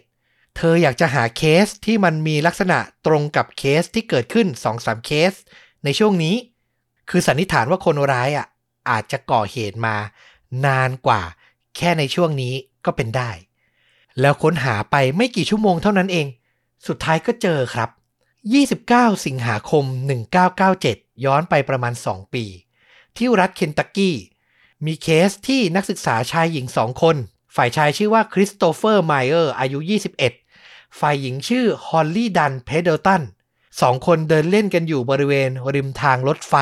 [0.55, 5.33] เธออยากจะหาเคสที่มันมีลักษณะตรงกับเคสที่เกิดขึ้น 2-3 เคส
[5.83, 6.35] ในช่วงนี้
[7.09, 8.47] คือสันนิษฐานว่าคนร้ายอะ
[8.89, 9.95] อาจจะก่อเหตุมา
[10.65, 11.21] นานกว่า
[11.77, 12.53] แค่ในช่วงนี้
[12.85, 13.31] ก็เป็นได้
[14.19, 16.27] แล้วค้นหาไปไม่กี่ชั่วโมงเท่านั้นเอง
[16.87, 17.89] สุดท้ายก็เจอครับ
[19.17, 19.85] 29 สิงหาคม
[20.55, 22.45] 1997 ย้อนไปประมาณ 2 ปี
[23.17, 24.15] ที่รัฐเคนตักกี้
[24.85, 27.15] มีเคสที่นักศึกษาชายหญิงสองคน
[27.55, 29.79] ฝ่ายชายชื่อว่าคริสโตเฟอร์ไมเออร์อายุ
[30.13, 30.40] 21
[30.99, 33.21] ฝ่ายหญิงชื่อฮอลลี่ดันเพนเดลตัน
[33.81, 36.53] สองคนเดินเล่นกันอยู่บริเวณริมทางรถไฟ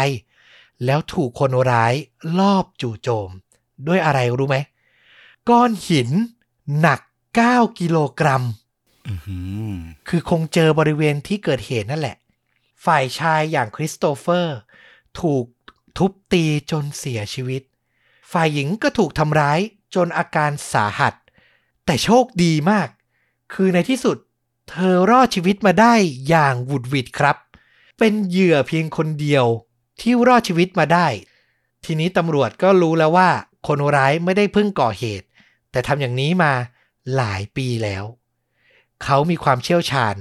[0.85, 1.93] แล้วถูกคนร้าย
[2.39, 3.29] ลอบจู่โจม
[3.87, 4.57] ด้วยอะไรรู้ไหม
[5.49, 6.09] ก้อนหิน
[6.79, 6.99] หนัก
[7.39, 8.43] 9 กิโลกรัม
[9.07, 9.39] อื้อหื
[9.71, 9.73] อ
[10.07, 12.15] คือคงเจอบริเวณที่เกิดเหตุนั่นแหละ
[12.85, 14.57] ฝ่ายชายอย่างคริสโตเฟอร์
[15.19, 15.45] ถูก
[15.97, 17.61] ทุบตีจนเสียชีวิต
[18.31, 19.59] ฝ่ายหญิงก็ถูกทำร้าย
[19.95, 21.13] จนอาการสาหัส
[21.85, 22.89] แต่โชคดีมาก
[23.53, 24.17] คือในที่สุด
[24.69, 25.93] เธอรอดชีวิตมาได้
[26.29, 27.37] อย่างหวุดหวิดครับ
[27.99, 29.45] เป็นเหยื่อเพียงคนเดียว
[30.01, 31.07] ที่รอดชีวิตมาได้
[31.85, 33.29] ทีนี้ตำรวจก็รู้แล้วว่า
[33.67, 35.27] คนร้ายไม่ได้เพิ่งก่อเหตุ
[35.71, 36.53] แต่ทำอย่างนี้มา
[37.15, 38.03] หลายปีแล้ว
[39.03, 40.15] เขามีความเชี่ยวชาญ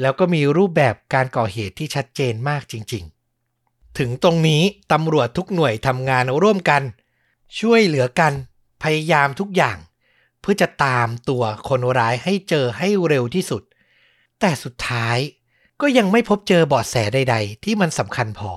[0.00, 3.04] แล้วก็มีรูปแบบการก่อเหตุที่ชัดเจนมากจริง
[3.50, 6.82] ๆ ถึงตรงนี้ตำรวจทุกหน่วยทำงานร่วมกัน
[7.60, 8.32] ช่วยเหลือกัน
[8.82, 9.76] พยายามทุกอย่าง
[10.42, 13.62] เพื่อจะตามตัวคนร้ายให้เจอให้เร็วที่สุด
[14.40, 15.18] แต่สุดท้าย
[15.80, 18.50] ก็ยังไม่พบเจอเบาะแสใด ๆ ที่มันสำคัญพอ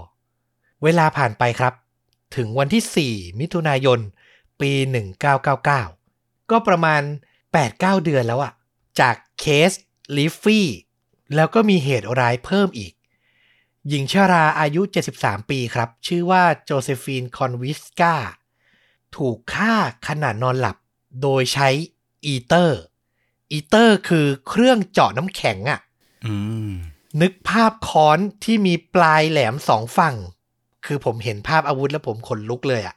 [0.83, 1.73] เวลาผ่านไปครับ
[2.35, 3.99] ถึงวันที่ 4 มิถุนายน
[4.61, 4.71] ปี
[5.41, 7.01] 1999 ก็ประมาณ
[7.53, 8.53] 8-9 เดือนแล้วอะ
[8.99, 9.71] จากเคส
[10.17, 10.67] ลิฟฟี่
[11.35, 12.93] แล้วก็มีเหตุร้ายเพิ่มอีก
[13.89, 14.81] หญิงชราอายุ
[15.15, 18.15] 73 ปีครับ ชื่อว่าโจเซฟีนคอนวิชกา
[19.15, 19.73] ถูกฆ่า
[20.07, 20.77] ขณะนอนหลับ
[21.21, 21.69] โดยใช้
[22.25, 22.79] อีเตอร์
[23.51, 25.79] อีเตอร์คือเครื่องเจาะน้ำแข็งอะ
[26.25, 26.35] อื
[26.67, 26.71] ม
[27.21, 30.15] นึกภาพค้อนที่มีปลายแหลมสองฝั่ง
[30.85, 32.95] คือผมเห็นภาพอาวุธแล้วผมขนลุกเลยอะ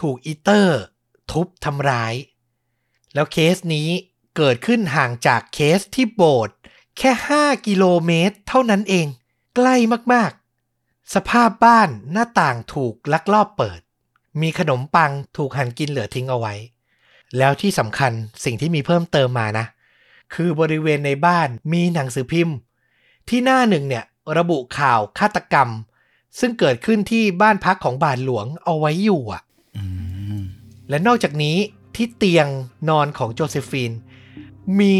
[0.00, 0.80] ถูกอีเตอร์
[1.30, 2.14] ทุบทำร้าย
[3.14, 3.88] แล้วเคสนี้
[4.36, 6.56] เกิดขึ้นห่างจากเคสที่โบสถ์
[6.98, 9.06] แค่ 5 กิโลเมตร เท่านั้นเอง
[9.56, 9.76] ใกล้
[10.12, 13.80] มากๆ สภาพบ้านหน้าต่างถูกลักลอบเปิด
[14.40, 16.54] มีขนมปังถูกหั่นกินเหลือทิ้งเอาไว้
[17.38, 18.12] แล้วที่สำคัญ
[18.44, 19.66] สิ่งที่มีเพิ่มเติมมานะ
[20.34, 22.56] คือบริเวณในบ้านมีหนังสือพิมพ์
[23.28, 24.04] ที่หน้าหนึ่งเนี่ย
[24.38, 25.68] ระบุข่าวฆาตกรรม
[26.38, 29.42] ซึ่งเกิดขึ้นที่บ้านพักของบาทหลวงเอาไว้อยู่อะ
[29.76, 29.84] อื
[30.38, 30.42] ม
[30.88, 31.56] และนอกจากนี้
[31.96, 32.46] ที่เตียง
[32.88, 33.92] นอนของโจเซฟีน
[34.80, 34.98] มี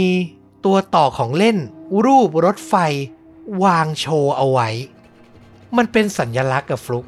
[0.65, 1.59] ตัวต่อของเล่น
[2.05, 2.75] รูปรถไฟ
[3.65, 4.69] วางโชว์เอาไว้
[5.77, 7.07] มันเป็นสัญญลักษณ์กับฟลุก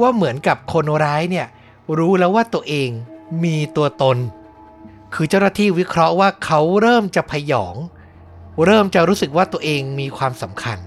[0.00, 1.46] ว่าเหมือนกับคนร้ายเนี่ย
[1.98, 2.90] รู้แล้วว่าตัวเอง
[3.44, 4.16] มีตัวตน
[5.14, 7.76] คือเจ้าหน้าที่วิเคราะห์ว่าเขาเริ่มจะพยอง
[8.64, 10.78] เริ่มจะรู้สึกว่าตัวเองมีความสำคัญ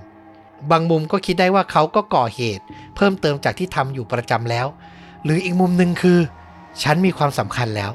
[0.71, 2.63] บางมุมก็คิดได้ว่าเขาก็ก่อเหตุ
[2.95, 4.67] เพิ่มเติมจากที่ทำอยู่ประจำแล้ว
[5.23, 6.19] หรืออีกมุมหนึ่งคือ
[6.83, 7.91] ฉันมีความสำคัญแล้ว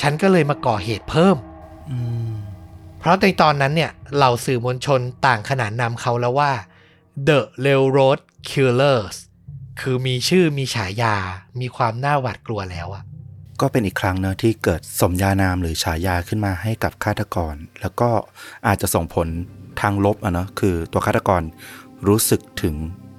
[0.00, 1.36] ฉันก็เลยมาก่อเหตุเพิ่ม
[1.90, 2.32] อืม
[2.98, 6.52] เพราะในตอนนั้นเนี่ยเหล่าสื่อมวลชนต่างขนานนามเขาแล้วว่า
[7.28, 9.16] The Railroad Killers
[9.80, 11.16] คือมีชื่อมีฉายา
[11.60, 13.04] มีความน่าหวาดกลัวแล้วอะ
[13.60, 18.10] ก็เป็นอีกครั้งเนอะที่เกิดสมญานามหรือฉายาขึ้นมาให้กับฆาตกร แล้วก็
[18.66, 19.28] อาจจะส่งผล
[19.80, 21.42] ทางลบอะเนอะคือตัวฆาตกร
[22.08, 22.74] รู้สึกถึง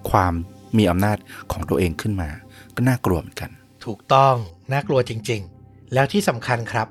[0.10, 0.34] ความ
[0.78, 1.18] มีอำนาจ
[1.52, 2.30] ของตัวเองขึ้นมา
[2.76, 3.50] ก็น่ากลัวเหมือนกัน
[3.86, 4.36] ถูกต้อง
[4.72, 6.88] น่ากลัวจริง ๆ แล้วที่สำคัญครับ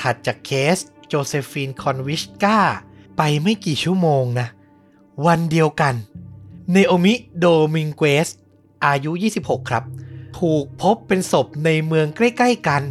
[0.00, 0.78] ถัดจากเคส
[1.08, 2.58] โจเซฟีนคอนวิชกา
[3.16, 4.48] ไปไม่กี่ชั่วโมงนะ
[5.26, 5.94] วันเดียวกัน
[6.72, 8.28] เนโอมิโดมิงเกส
[8.86, 9.84] อายุ 26 ครับ
[10.38, 12.82] ถูกพบเป็นศพในเมืองใกล้ ๆ กัน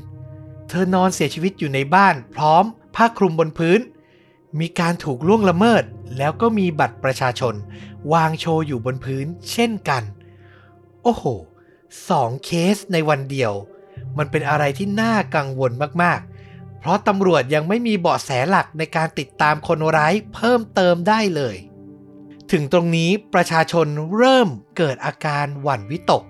[0.67, 2.63] เธอนอนเสียชีวิตอยู่ในบ้านพร้อม
[2.95, 3.79] ผ้าคลุมบนพื้น
[4.59, 5.83] มีการถูกล่วงละเมิด
[6.17, 7.53] แล้วก็มีบัตรประชาชน
[8.13, 10.03] วางโชว์อยู่บนพื้นเช่นกัน
[11.03, 11.23] โอ้โห
[12.09, 13.53] สองเคสในวันเดียว
[14.17, 15.71] มันเป็นอะไรที่น่ากังวล
[16.03, 21.55] มากๆ เพราะตำรวจยังไม่มีเบาะแสหลักในการติดตามคนร้ายเพิ่มเติมได้เลย
[22.51, 26.23] ถึงตรงนี้ประชาชนเริ่มเกิดอาการหวั่นวิตก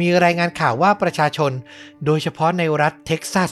[0.00, 1.52] มีรายงานข่าวว่าประชาชน
[2.04, 3.50] โดยเฉพาะในรัฐเท็กซัส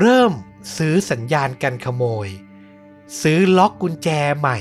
[0.00, 0.32] เริ่ม
[0.76, 2.28] ซื้อสัญญาณกันขโมย
[3.22, 4.08] ซื้อล็อกกุญแจ
[4.38, 4.58] ใหม่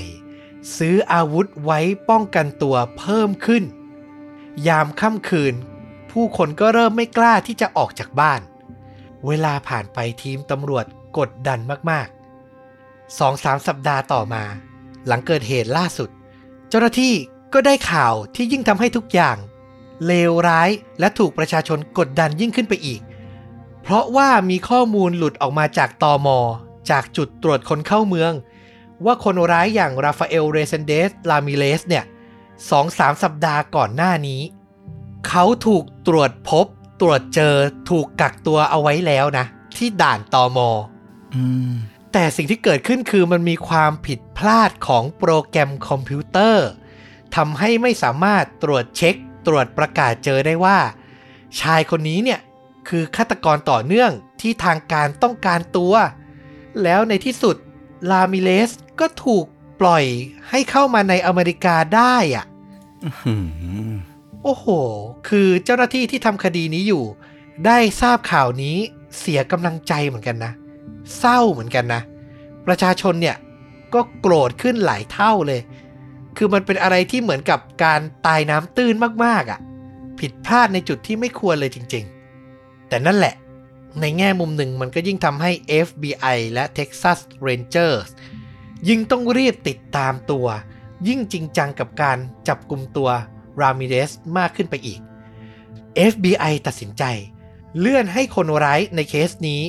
[0.77, 3.63] ซื้ออาวุธไว้ป้องกันตัวเพิ่มขึ้น
[4.67, 5.53] ยามค่ำคืน
[6.11, 8.41] ผู้คนก็เริ่มไม่กล้าที่จะออกจากบ้าน
[9.27, 10.85] เวลาผ่านไปทีมตำรวจ
[11.17, 14.43] กดดันมากๆสองสามสัปดาห์ต่อมา
[15.07, 16.09] หลังเกิดเหตุล่าสุด
[16.69, 17.13] เจ้าหน้าที่
[17.53, 19.37] ก็ได้ข่าวที่ยิ่งทำให้ทุกอย่าง
[20.05, 23.01] เลวร้าย และถูกประชาชนกดดันยิ่งขึ้นไปอีก
[23.81, 26.27] เพราะว่ามีข้อมูลหลุดออกมาจากตอม
[26.89, 28.33] จากจุดตรวจคนเข้าเมือง
[29.05, 32.05] ว่าคนร้ายอย่างราฟาเอลเรเซนเดสลามิเลสเนี่ย
[32.69, 34.41] สองสามสัปดาห์ก่อนหน้านี้
[35.27, 36.65] เขาถูกตรวจพบ
[37.01, 37.55] ตรวจเจอ
[37.89, 39.45] ถูกกักตัวเอาไว้แล้วนะ
[39.77, 40.69] ที่ด่านตอมอ
[41.35, 41.73] อืม
[42.13, 46.67] แต่สิ่งที่เกิดขึ้นคือมันมีความผิดพลาดของโปรแกรมคอมพิวเตอร์
[47.35, 50.77] ทำให้ไม่สามารถตรวจเช็ค ตรวจประกาศเจอได้ว่า
[51.61, 52.39] ชายคนนี้เนี่ย
[52.87, 55.93] คือฆาตกรต่อเนื่องที่ทางการต้องการตัว
[56.83, 57.55] แล้วในที่สุด
[58.11, 59.45] ลามิเลสก็ถูก
[59.81, 60.05] ปล่อย
[60.49, 62.45] ให้เข้ามาในอเมริกาได้อะ
[63.21, 63.33] หื
[63.91, 63.93] ม
[64.43, 64.65] โอ้โห
[65.29, 67.03] คือเจ้าหน้าที่ที่ทำคดีนี้อยู่
[67.65, 68.77] ได้ทราบข่าวนี้
[69.19, 70.53] เสียกำลังใจเหมือนกันนะ
[71.17, 72.01] เศร้าเหมือนกันนะ
[72.67, 73.37] ประชาชนเนี่ย
[73.93, 75.61] ก็โกรธขึ้นหลายเท่าเลย
[76.37, 79.59] คือมันเป็นอะไรที่เหมือนกับการตายน้ำตื้นมากๆอะ่ะ
[80.19, 83.35] ผิดพลาดในจุดที่ไม่ควรเลยจริงๆ แต่นั่นแหละ
[84.01, 85.51] ในแง่มุมหนึ่งมันก็ยิ่งทำให้
[85.87, 88.09] FBI และ Texas Rangers
[88.89, 90.47] ยิ่งต้องรีบติดตามตัว
[91.07, 92.17] ยิ่งจริงจังกับการ
[92.47, 93.09] จับกลุ่มตัว
[93.61, 94.99] รามิเรสมากขึ้นไปอีก
[96.11, 97.03] FBI ตัดสินใจ
[97.79, 99.61] เลื่อนให้คนร้ายในเคสนี้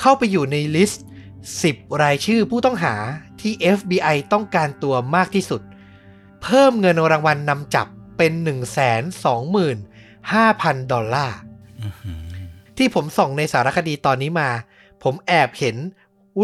[0.00, 1.04] เข้าไปอยู่ในลิสต์
[1.50, 2.94] 10 รายชื่อผู้ต้องหา
[3.40, 5.62] ที่ FBI ต้องการตัวมากที่สุด
[6.42, 7.86] เพิ่มเงินรางวัลนำจับ
[8.18, 8.32] เป็น
[9.42, 11.36] 125,000 ดอลลาร์
[12.76, 14.48] ที่ผมส่องในสารคดีตอนนี้มา
[15.02, 15.76] ผมแอบเห็น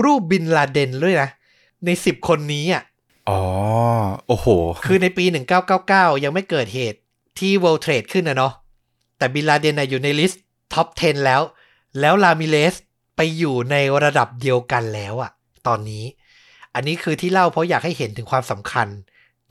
[0.04, 1.28] รูปบินลาเดนด้วยนะ
[1.84, 2.82] ใน10คนนี้อะ
[3.28, 3.40] อ๋อ
[4.26, 4.46] โอ้โห
[4.86, 5.24] คือในปี
[5.74, 6.98] 1999 ยังไม่เกิดเหตุ
[7.38, 8.52] ที่ World Trade ขึ้นนะเนาะ
[9.18, 10.42] แต่บินลาเดนนะอยู่ในลิสต์
[10.74, 11.42] ท็อป 10 แล้ว
[12.00, 12.74] แล้วรามิเรส
[13.16, 15.30] ไปอยู่ในระดับเดียวกันแล้วอะ
[15.66, 16.04] ตอนนี้
[16.74, 18.88] อันนี้คือที่เล่าเพราะอยากให้เห็นถึงความสำคัญ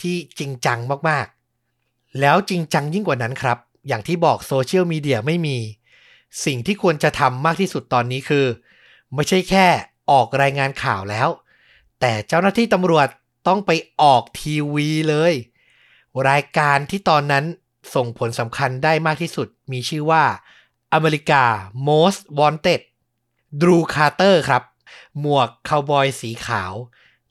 [0.02, 0.80] ที่จริงจัง
[1.10, 3.58] มากๆ แล้วจริงจังยิ่งกว่านั้นครับ
[3.88, 5.58] อย่างที่บอกโซเชียลมีเดียไม่มี
[6.46, 8.46] สิ่งที่ควรจะทำมากที่สุดตอนนี้คือ
[9.14, 9.68] ไม่ใช่แค่
[10.12, 11.30] ออกรายงานข่าวแล้ว
[12.00, 13.08] แต่เจ้าหน้าที่ตำรวจ
[13.48, 15.34] ต้องไปออกทีวีเลย
[16.30, 17.46] รายการที่ตอนนั้น
[17.96, 20.24] ส่งผลสำคัญได้มากที่สุดมีชื่อว่า
[20.94, 21.44] อเมริกา
[21.88, 22.82] Most Wanted
[23.62, 24.64] ดรูคาร์เตอร์ครับ
[25.20, 26.74] หมวกคาวบอยสีขาว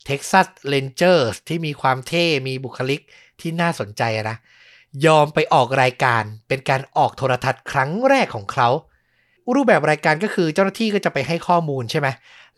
[0.07, 3.01] Texas Rangers ที่มีความเท่ มีบุคลิก
[3.39, 4.37] ที่น่าสนใจนะ
[5.05, 8.69] ยอมไปออกรายการเป็นการออกโทรทัศน์ครั้งแรกของเขา
[9.53, 12.07] รูปแบบรายการก็คือเจ้าหน้าที่ก็จะไปให้ข้อมูลใช่ไหม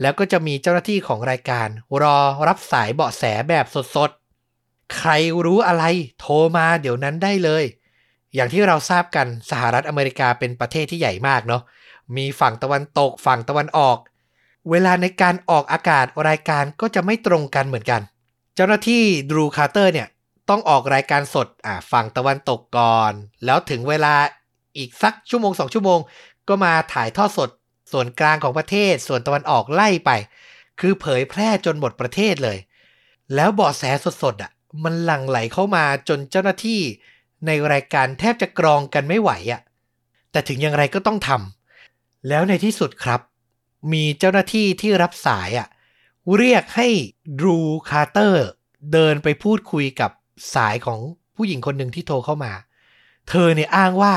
[0.01, 1.67] แล้วก็จะมีเจ้าหน้าที่ของรายการ
[2.01, 5.11] รอรับสายเบาะแสแบบสดๆ ใคร
[5.45, 5.83] รู้อะไร
[6.19, 7.63] โทรมาเดี๋ยวนั้นได้เลย
[8.35, 11.63] อย่างที่เราทราบกันสหรัฐอเมริกาเป็นประเทศที่ใหญ่มากเนาะ
[12.17, 13.97] มีฝั่งตะวันตกฝั่งตะวันออก
[14.69, 18.01] เวลาในการออกอากาศรายการก็จะไม่ตรงกันเหมือนกัน
[18.55, 20.07] เจ้าหน้าที่ดรูคาร์เตอร์เนี่ย
[20.49, 23.13] ต้องออกรายการสดอ่าฝั่งตะวันตกก่อน
[23.45, 24.13] แล้วถึงเวลา
[24.77, 25.99] อีกสักชั่วโมงสองชั่วโมง
[26.47, 27.49] ก็มาถ่ายทอดสด
[27.91, 30.11] ส่วนกลางของประเทศ ส่วนตะวันออกไล่ไป
[30.79, 32.57] คือเผยแพร่จนหมดประเทศเลย
[33.35, 33.83] แล้วเบาะแส
[34.23, 34.51] สดๆอะ
[34.83, 36.81] มันหลั่งไหลเข้ามาจนเจ้าหน้าที่
[37.45, 39.61] ในรายการแทบจะกรองกันไม่ไหวอะ
[40.31, 43.21] แต่ถึงอย่างไรก็ต้องทำ แล้วในที่สุดครับ
[43.93, 45.67] มีเจ้าหน้าที่ที่รับสายอะ
[46.37, 46.87] เรียกให้
[47.39, 48.47] ดรูคาร์เตอร์
[48.93, 50.11] เดินไปพูดคุยกับ
[50.55, 50.99] สายของ
[51.35, 52.53] ผู้หญิงคนหนึ่งที่โทรเข้ามา
[53.29, 54.15] เธอเนี่ยอ้างว่า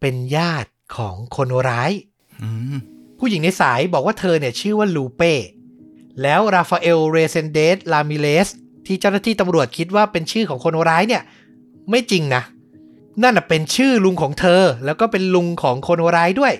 [0.00, 1.92] เป็นญาติของคนร้าย
[3.18, 5.34] ผู้หญิงในสายบอกว่าเธอเนี่ยชื่อว่าลูเป้
[6.22, 8.48] แล้วราฟาเอลเรเซนเดสลามิเลส
[8.86, 11.22] ที่เจ้าหน้าที่ตำรวจคิดว่าเป็นชื่อของคนร้ายเนี่ย
[11.90, 12.42] ไม่จริงนะ
[13.22, 16.54] นั่นเป็นชื่อลุงของเธอ แล้วก็เป็นลุงของคนร้ายด้วย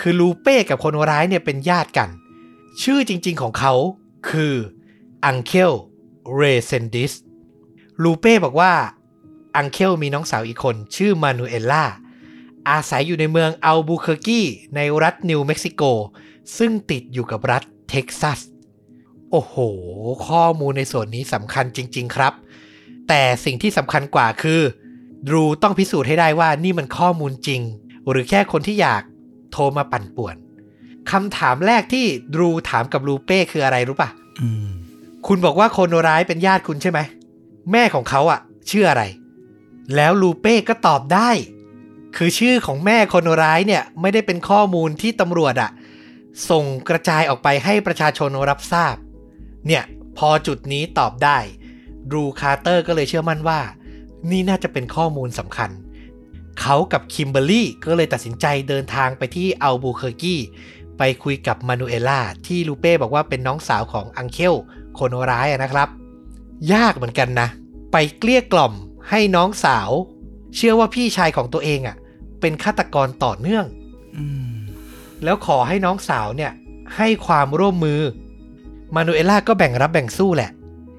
[0.00, 2.08] คือลูเป้กับคนร้ายเนี่ยเป็นญาติกัน
[2.82, 3.74] ชื่อจริงๆของเขา
[4.28, 4.54] คือ
[5.24, 5.72] อังเคล
[6.34, 7.12] เรเซนดิส
[8.02, 8.72] ลูเป้บอกว่า
[9.56, 11.84] อังเคลมีน้องสาวอีกคนชื่อมานูเอล่า
[12.70, 14.42] อาศัยอยู่ในเมืองอัลบูเคอร์กี
[14.76, 15.82] ในรัฐนิวเม็กซิโก
[16.58, 18.40] ซึ่งติดอยู่กับรัฐเท็กซัส
[19.30, 19.54] โอ้โห
[20.26, 22.32] ข้อมูลในส่วนนี้สำคัญจริง ๆ ครับ
[23.08, 24.60] แต่สิ่งที่สำคัญกว่าคือ
[25.28, 27.60] ดรูต้องพิสูจน์ให้ได้ว่านี่มันข้อมูลจริง
[28.08, 29.02] หรือแค่คนที่อยาก
[29.54, 30.36] โทรมาปั่นป่วน
[31.10, 34.66] คำถามแรกที่ดรูถามกับลูเป้คืออะไรรู้ปะอืม
[35.26, 37.00] คุณบอกว่าคนร้ายเป็นญาติคุณใช่ไหม
[37.72, 38.40] แม่ของเขาอะ
[38.70, 39.02] ชื่ออะไร
[39.96, 41.30] แล้วลูเป้ก็ตอบได้
[42.16, 45.70] คือชื่อของแม่คนร้ายเนี่ย ไม่ได้เป็นข้อมูลที่ตำรวจอะ
[46.50, 48.96] ส่งกระจายออกไปให้ประชาชนรับทราบ
[49.66, 49.84] เนี่ย
[50.18, 51.38] พอจุดนี้ตอบได้
[52.12, 53.60] รูคาร์เตอร์ก็เลยเชื่อมั่นว่า
[54.30, 55.70] นี่น่าจะเป็นข้อมูลสำคัญ
[56.60, 60.36] เขากับคิมเบอร์รี่ก็เลยตัดสินใจเดินทางไปที่อัลบูเคอร์กี
[60.98, 64.54] ไปคุยกับมานูเอล่าที่ลูเป้บอกว่าเป็นน้องสาวของอังเคล
[64.98, 65.88] คนร้ายอะนะครับ
[66.72, 67.48] ยากเหมือนกันนะ
[67.92, 68.72] ไปเกลี้ยกล่อม
[69.10, 69.90] ให้น้องสาว
[70.56, 71.96] เชื่อว่าพี่ชายของตัวเองอะ่ะ
[72.40, 73.64] เป็นฆาตกรต่อเนื่อง
[74.16, 74.54] อืม
[75.24, 76.52] แล้วขอให้น้องสาวเนี่ย
[76.96, 78.00] ให้ความร่วมมือ
[78.94, 80.50] มานูเอล่าก็แบ่งรับแบ่งสู้แหละ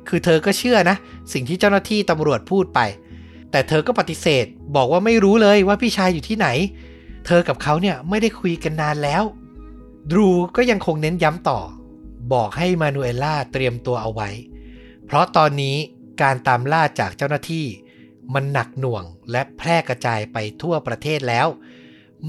[0.07, 0.95] คือเธอก็เชื่อนะ
[1.33, 2.79] สิ่งที่เจ้าหน้าที่ตำรวจพูดไป
[3.51, 6.47] แต่เธอก็ปฏิเสธ บอกว่าไม่รู้เลยว่าพี่ชายอยู่ที่ไหน
[7.25, 9.23] เธอกับเขาเนี่ยไม่ได้คุยกันนานแล้ว
[10.11, 11.59] ดรูก็ยังคงเน้นย้ำต่อ
[12.33, 14.29] บอกให้มานูเอล่าเตรียมตัวเอาไว้
[15.05, 15.75] เพราะตอนนี้
[16.21, 17.65] การตามล่าจากเจ้าหน้าที่
[18.33, 21.47] มันหนักหน่วงและแพร่กระจายไปทั่วประเทศแล้ว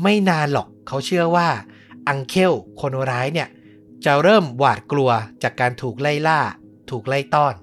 [0.03, 1.49] ไม่นานหรอกเขาเชื่อว่า
[2.09, 3.49] อังเคลคนร้ายเนี่ย
[4.05, 5.11] จะเริ่มหวาดกลัว
[5.43, 6.41] จากการถูกไล่ล่า
[6.91, 7.55] ถูกไล่ต้อน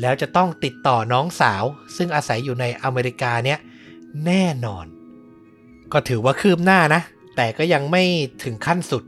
[0.00, 1.64] แล้วจะต้องติดต่อน้องสาว
[1.96, 3.58] ซึ่งอาศัยอยู่ในอเมริกาเนี่ย
[4.26, 4.86] แน่นอน
[5.92, 7.02] ก็ถือว่าคืบหน้านะ
[7.36, 8.02] แต่ก็ยังไม่
[8.44, 9.02] ถึงขั้นสุด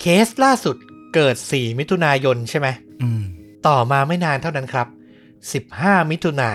[0.00, 0.76] เคสล่าสุด
[1.14, 2.68] เกิด 4 มิถุนายนใช่ไหม
[3.02, 3.22] อืม
[3.66, 4.88] ต่อมาไม่นานเท่านั้นครับ
[5.50, 6.50] 15 มิถุนา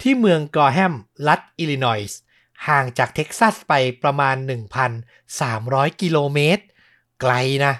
[0.00, 0.94] ที่เมืองกอร์แฮม
[1.28, 2.18] รัฐอิลลินอยส์
[2.68, 4.36] ห่างจากเท็กซัสไปประมาณ
[5.18, 6.64] 1,300 กิโลเมตร
[7.20, 7.32] ไกล
[7.64, 7.74] นะ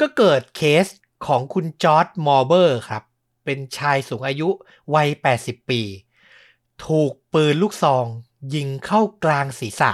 [0.00, 0.86] ก็เกิดเคส
[1.26, 3.02] ของคุณจอร์ดมอร์เบอร์ครับ
[3.48, 4.48] เป็นชายสูงอายุ
[4.94, 5.08] วัย
[5.40, 5.82] 80 ปี
[6.86, 8.06] ถูกปืนลูกซอง
[8.54, 9.92] ยิงเข้ากลางศีรษะ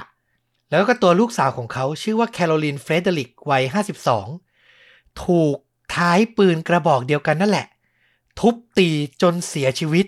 [0.70, 3.64] แล้วก็ตัวลูกสาวของเขาชื่อว่าแคโรลินเฟรเดริกวัย
[4.42, 5.56] 52 ถูก
[5.94, 7.66] ท้ายปืนกระบอกเดียวกันนั่นแหละ
[8.40, 8.88] ทุบตี
[9.22, 10.06] จนเสียชีวิต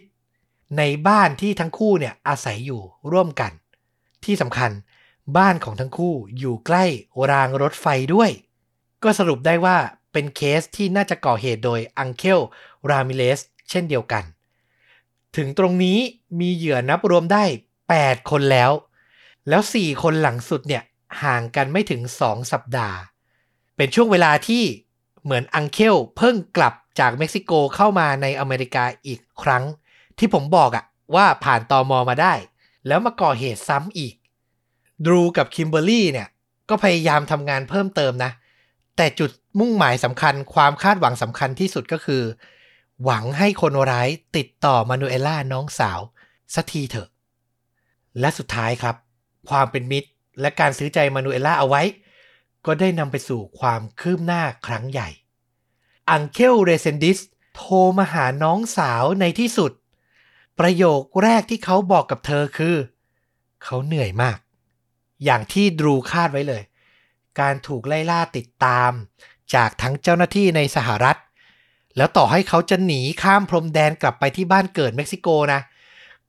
[0.79, 2.83] ในบ้านที่ทั้งคู่เนี่ยอาศัยอยู่
[3.13, 3.53] ร่วมกัน
[4.25, 4.71] ที่สำคัญ
[5.37, 6.85] บ้านของทั้งคู่อยู่ใกล้
[7.31, 8.31] รางรถไฟด้วย
[9.03, 9.77] ก็สรุปได้ว่า
[10.13, 12.41] เป็นเคสที่น่าจะก่อเหตุโดยอังเคล
[12.91, 14.25] รามิเลสเช่นเดียวกัน
[15.37, 15.99] ถึงตรงนี้
[16.41, 17.45] มีเหยื่อนับรวมได้
[17.89, 18.71] 8 คนแล้ว
[19.49, 20.83] แล้ว 4 คนหลังสุดเนี่ย
[21.23, 22.99] ห่างกันไม่ถึง 2 สัปดาห์
[23.77, 24.65] เป็นช่วงเวลาที่
[25.25, 29.65] เหมือนอังเคลเพิ่งกลับจากเม็กซิโกเข้ามาในอเมริกาอีกครั้ง
[30.19, 32.35] ที่ผมบอกอะว่าผ่านตอมอมาได้
[32.87, 34.15] แล้วมาก่อเหตุซ้ำอีก
[35.07, 36.29] ดรูกับคิมเบอร์รี่เนี่ย
[36.69, 38.33] ก็พยายามทำงานเพิ่มเติมนะ
[38.97, 42.23] แต่จุดมุ่งหมายสำคัญความคาดหวังสำคัญที่สุดก็คือ
[43.05, 46.01] หวังให้คนร้ายติดต่อมานูเอล่าน้องสาว
[46.55, 47.09] สักทีเถอะ
[48.21, 48.97] และสุดท้ายครับ
[49.49, 51.83] ความเป็นมิตรและการซื้อใจมานูเอล่าเอาไว้
[52.67, 55.09] ก็ได้นำไปสู่ความคืบหน้าครั้งใหญ่
[56.11, 57.19] อังเคลเรเซนดิส
[57.55, 59.73] โทรมาหาน้องสาวในที่สุด
[60.59, 62.77] ประโยคแรกที่เขาบอกกับเธอคือ
[63.65, 64.39] เขาเหนื่อยมาก
[65.25, 66.63] อย่างที่ดรูคาดไว้เลย
[67.41, 68.91] การถูกไล่ล่าติดตาม
[69.55, 71.19] จากทั้งเจ้าหน้าที่ในสหรัฐ
[71.97, 75.61] แล้วต่อให้เขาจะหนีข้ามพรมแดนกลับไปที่บ้านเกิดเม็กซิโกนะ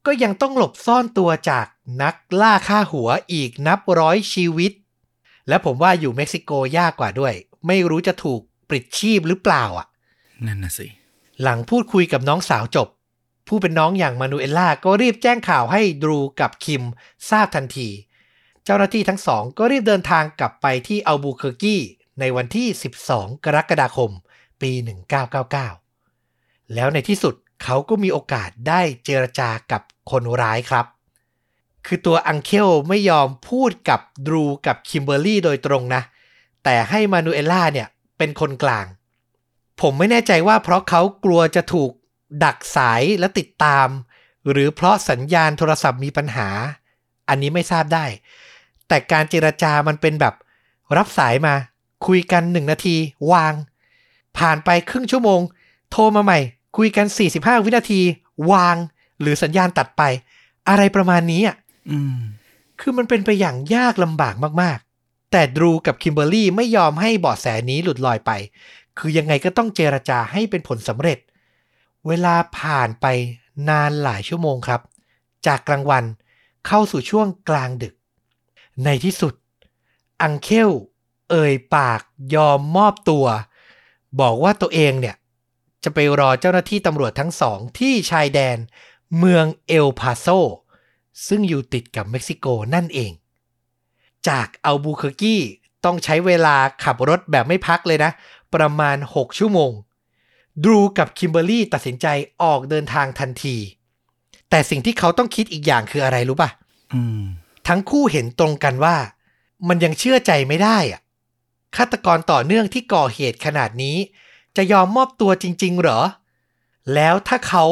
[0.05, 1.65] ก็ยังต้องหลบซ่อนตัวจาก
[2.01, 4.71] นักล่าฆ่าหัวอีกนับร้อยชีวิต
[5.47, 7.33] และผมว่าอยู่เม็กซิโกยากกว่าด้วย
[7.67, 9.87] ไม่รู้จะถูกปลิดชีพหรือเปล่าอะ
[10.45, 10.87] นั่นน่ะสิ
[11.41, 12.87] หลังพูดคุยกับน้องสาวจบ
[13.47, 16.83] ผู้เป็นน้องอย่างมานูเอลล่าก็รีบแจ้งข่าวให้ดรูกับคิม
[17.29, 17.89] ทราบทันที
[18.65, 21.77] เจ้าหน้าที่ทั้งสองก็รีบเดินทางกลับไปที่อัลบูเคอร์กี
[22.19, 22.67] ในวันที่
[23.05, 24.11] 12 กรกฎาคม
[24.61, 24.71] ปี
[25.93, 30.85] 1999 แล้วในที่สุดเขาก็มีโอกาสได้เจรจากับคนร้ายครับ
[31.85, 36.01] คือตัวอังเคลไม่ยอมพูดกับดรูกับคิมเบอร์รี่โดยตรงนะ
[36.63, 38.85] แต่ให้มานูเอลล่าเนี่ยเป็นคนกลาง
[39.81, 41.91] ผมไม่แน่ใจว่าเพราะเขากลัวจะถูก
[42.43, 43.87] ดักสายและติดตาม
[44.51, 46.49] หรือเพราะสัญญาณโทรศัพท์มีปัญหา
[47.29, 48.05] อันนี้ไม่ทราบได้
[48.87, 50.35] แต่การเจรจามันเป็นแบบ
[50.97, 51.53] รับสายมา
[52.07, 52.95] คุยกันหนึ่งนาที
[53.31, 53.53] วาง
[54.39, 55.41] ผ่านไปครึ่งชั่วโมง
[55.91, 56.39] โทรมาใหม่
[56.77, 58.01] คุยกัน 45 วินาที
[58.51, 58.75] วาง
[59.21, 60.01] หรือสัญญาณตัดไป
[60.69, 61.55] อะไรประมาณนี้อะ
[61.91, 62.17] อืม
[62.79, 68.31] คือมันเป็นไปอย่างยากลำบากมากๆ แต่ดรูกับคิมเบอร์รี่ไม่ยอมให้เบาะแสนี้หลุดลอยไป
[68.97, 71.19] คือยังไงก็ต้องเจรจาให้เป็นผลสำเร็จ
[72.07, 73.05] เวลาผ่านไป
[73.69, 74.81] นานหลายชั่วโมงครับ
[75.45, 76.03] จากกลางวัน
[76.67, 77.93] เข้าสู่ช่วงกลางดึก
[78.85, 79.33] ในที่สุด
[80.21, 80.71] อังเคล
[81.29, 82.01] เอ่ยปาก
[82.35, 83.25] ยอมมอบตัว
[84.21, 85.15] บอกว่าตัวเองเนี่ย
[85.83, 88.57] จะไปรอเจ้าหน้าที่ตำรวจทั้งสองที่ชายแดน
[89.17, 90.27] เมืองเอลพาโซ
[91.27, 93.11] ซึ่งอยู่ติดกับเม็กซิโกนั่นเอง
[94.27, 95.37] จากอัลบูเคอร์กี
[95.85, 98.11] ต้องใช้เวลาขับรถแบบไม่พักเลยนะ
[98.53, 99.71] ประมาณ 6 ชั่วโมง
[100.63, 102.07] ดรูกับคิมเบอร์รี่ตัดสินใจ
[102.43, 103.55] ออกเดินทางทันที
[104.49, 106.49] แต่สิ่งที่เขาต้องคิดอีกอย่างคืออะไรรู้ป่ะ
[106.93, 107.23] อืม
[107.67, 108.95] ทั้งคู่เห็นตรงกันว่า
[109.67, 111.01] มันยังเชื่อใจไม่ได้อะ
[111.77, 113.97] ฆาตกรต่อเนื่องที่ก่อเหตุขนาดนี้
[114.55, 116.01] จะยอมมอบตัวจริง ๆ เหรอ
[116.93, 117.65] แล้วถ้าเขา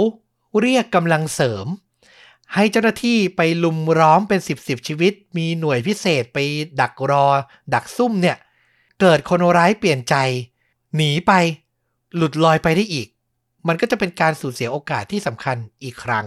[0.62, 1.68] เรียกกำลังเสริม
[2.54, 6.38] ให้เจ้าหน้าที่ไปลุมล้อมเป็นสิบสิบชีวิต มีหน่วยพิเศษไป
[6.82, 7.28] ดักรอ
[7.74, 8.38] ดักซุ่มเนี่ย
[9.02, 10.16] เกิดคนร้ายเปลี่ยนใจ
[10.96, 11.32] หนีไป
[12.16, 13.08] หลุดลอยไปได้อีก
[13.68, 16.26] มันก็จะเป็นการสูญเสียโอกาสที่สำคัญอีกครั้ง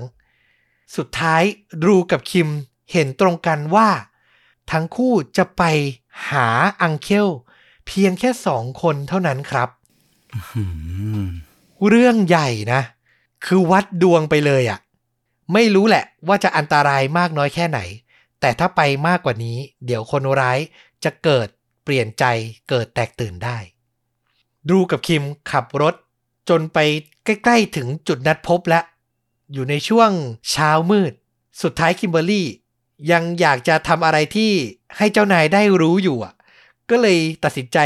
[0.97, 1.43] สุดท้าย
[1.83, 2.49] ดรูกับคิม
[2.93, 3.89] เห็นตรงกันว่า
[4.71, 5.63] ทั้งคู่จะไป
[6.31, 6.49] หา
[6.83, 7.29] อังเคล
[7.89, 9.69] เพียงแค่สองคนเท่านั้นครับ
[10.35, 10.63] อื
[11.25, 11.27] ม
[11.89, 12.81] เรื่องใหญ่นะ
[13.45, 14.79] คือวัดดวงไปเลยอะ่ะ
[15.53, 17.81] ไม่รู้แหละว่าจะอันตรายมากน้อยแค่ไหน
[18.41, 20.59] แต่ถ้าไปมากกว่านี้ เดี๋ยวคนร้าย
[21.05, 21.49] จะเกิด
[21.85, 22.25] เปลี่ยนใจ
[22.69, 23.59] เกิดแตกตื่นได้
[24.71, 25.95] ดูกับคิมขับรถ
[26.49, 26.79] จนไป
[27.25, 28.85] ใกล้ๆถึงจุดนัดพบแล้ว
[29.53, 30.11] อยู่ในช่วง
[30.51, 31.13] เช้ามืด
[31.63, 32.49] สุดท้ายคิมเบอร์รี่
[33.11, 34.53] ยังอยากจะทำอะไรที่
[34.97, 36.35] ให้เจ้านายได้รู้อยู่อะ
[36.91, 37.79] ก็เลยตัดสินใจ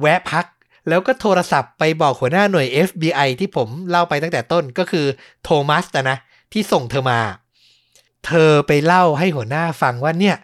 [0.00, 0.46] แวะพัก
[0.88, 5.06] แล้วก็โทรศัพท์ไปบอกหัวหน้าหน่วย FBI ที่ผมเล่าไปตั้งแต่ต้นก็คือ
[5.42, 6.18] โทมัสนะ
[6.52, 7.20] ที่ส่งเธอมา
[8.26, 10.36] เธอไปเล่าให้หัวหน้าฟังว่าเนี่ย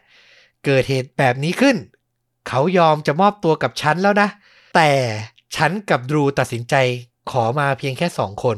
[0.64, 1.76] เกิดเหตุแบบนี้ขึ้น
[2.48, 4.28] เขายอมจะมอบตัวกับฉันแล้วนะ
[4.76, 4.90] แต่
[5.56, 6.74] ฉันกับดรูตัดสินใจ
[7.30, 8.56] ขอมาเพียงแค่สองคน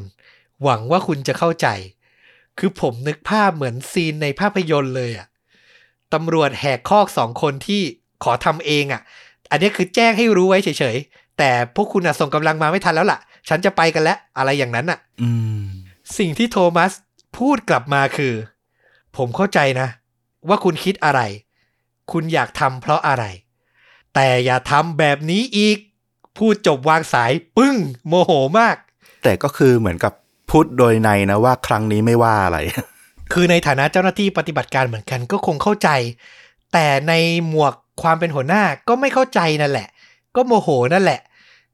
[0.63, 1.69] หวังว่าคุณจะเข้าใจ
[2.59, 5.27] คือผมนึกภาพเหมือนซีนในภาพยนตร์เลยอะ
[6.15, 7.83] ตำรวจแหกคอกสองคนที่
[8.25, 9.03] ขอทำเองอะ
[9.53, 15.31] อันนี้คือแจ้งให้รู้ไว้เฉยๆ แต่พวกคุณอะส่งกำลังมาไม่ทันแล้วล่ะ ฉันจะไปกันแล้ว อะไรอย่างนั้นอะอื
[15.61, 15.65] ม
[16.19, 16.93] สิ่งที่โทมัส
[17.39, 18.35] พูดกลับมาคือ
[19.17, 19.89] ผมเข้าใจนะ
[20.49, 21.21] ว่าคุณคิดอะไร
[22.13, 23.25] คุณอยากทำเพราะอะไร
[24.15, 25.79] แต่อย่าทำแบบนี้อีก
[26.39, 27.77] พูดจบวางสาย ปึ้ง
[28.09, 28.77] โมโหมาก
[29.23, 30.13] แต่ก็คือเหมือนกับ
[30.51, 32.59] พูดโดยในนะว่าครั้งนี้ไม่ว่าอะไร
[33.33, 35.89] คือในฐานะเจ้าหน้าที่ปฏิบัติการเหมือนกันก็คงเข้าใจ
[36.73, 37.13] แต่ใน
[37.49, 39.89] หมวก ความเป็นหัวหน้าก็ไม่เข้าใจนั่นแหละ
[40.37, 41.21] ก็โมโหนั่นแหละ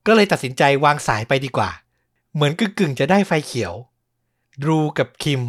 [0.06, 1.70] ก็เลยตัดสินใจวางสายไปดีกว่า
[2.34, 3.74] เหมือนกึ่งๆจะได้ไฟเขียว
[4.62, 5.42] ดรูกับคิม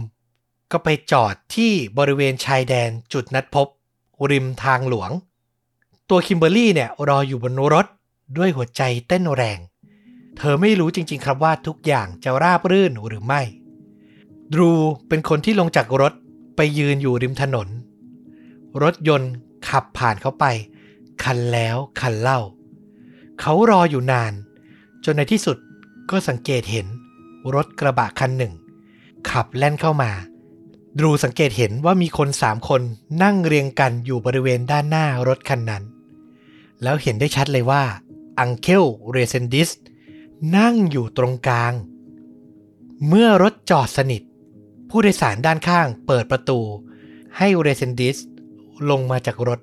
[0.71, 3.67] ก็ไปจอดที่บริเวณชายแดนจุดนัดพบ
[4.31, 5.11] ริมทางหลวง
[6.09, 7.87] ตัวคิมเบอร์รี่เนี่ยรออยู่บนรถ
[8.37, 9.59] ด้วยหัวใจเต้นแรง
[10.37, 13.41] เธอไม่รู้จริงๆครับว่าทุกอย่างจะราบรื่นหรือไม่
[14.53, 14.71] ดรู
[15.07, 16.13] เป็นคนที่ลงจากรถ
[16.55, 17.67] ไปยืนอยู่ริมถนน
[18.83, 19.31] รถยนต์
[19.67, 20.45] ขับผ่านเขาไป
[21.23, 22.39] คันแล้วคันเล่า
[23.39, 24.33] เขารออยู่นาน
[25.05, 25.57] จนในที่สุด
[26.09, 26.87] ก็สังเกตเห็น
[27.55, 28.53] รถกระบะคันหนึ่ง
[29.29, 30.11] ขับแล่นเข้ามา
[30.99, 32.81] ดรูสังเกตเห็นว่ามีคนสามคน
[33.23, 35.83] นั่งเรียงกันอยู่บริเวณด้านหน้ารถคันนั้น
[36.83, 37.83] แล้วเห็นได้ชัดเลยว่า
[38.39, 39.69] อังเคิลเรเซนดิส
[40.57, 41.73] นั่งอยู่ตรงกลาง
[43.07, 44.21] เมื่อรถจอดสนิท
[44.89, 46.59] ผู้โดยสารด้านข้างเปิดประตู
[47.37, 48.17] ให้เรเซนดิส
[48.89, 49.59] ลงมาจากรถ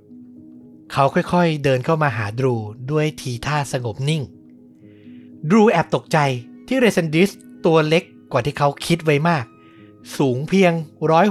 [0.92, 2.54] เขาค่อยๆเดินเข้ามาหาดรู
[2.90, 4.22] ด้วยทีท่าสงบนิ่ง
[5.50, 6.18] ดรูแอบตกใจ
[6.68, 7.30] ที่เรเซนดิส
[7.66, 9.44] ตัวเล็กกว่าที่เขาคิดไว้มาก
[10.18, 10.72] สูงเพียง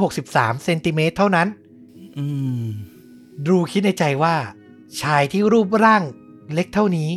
[0.02, 1.48] 163เซนติเมตรเท่านั้น
[3.46, 4.36] ดรูคิดในใจว่า
[5.02, 6.04] ชายที่รูปร่าง
[6.54, 7.10] เล็กเท่านี้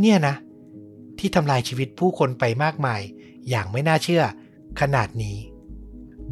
[0.00, 0.34] เนี่ยนะ
[1.18, 3.00] ที่ทำลายชีวิตผู้คนไปมากมาย
[3.48, 4.24] อย่างไม่น่าเชื่อ
[4.80, 5.36] ขนาดนี้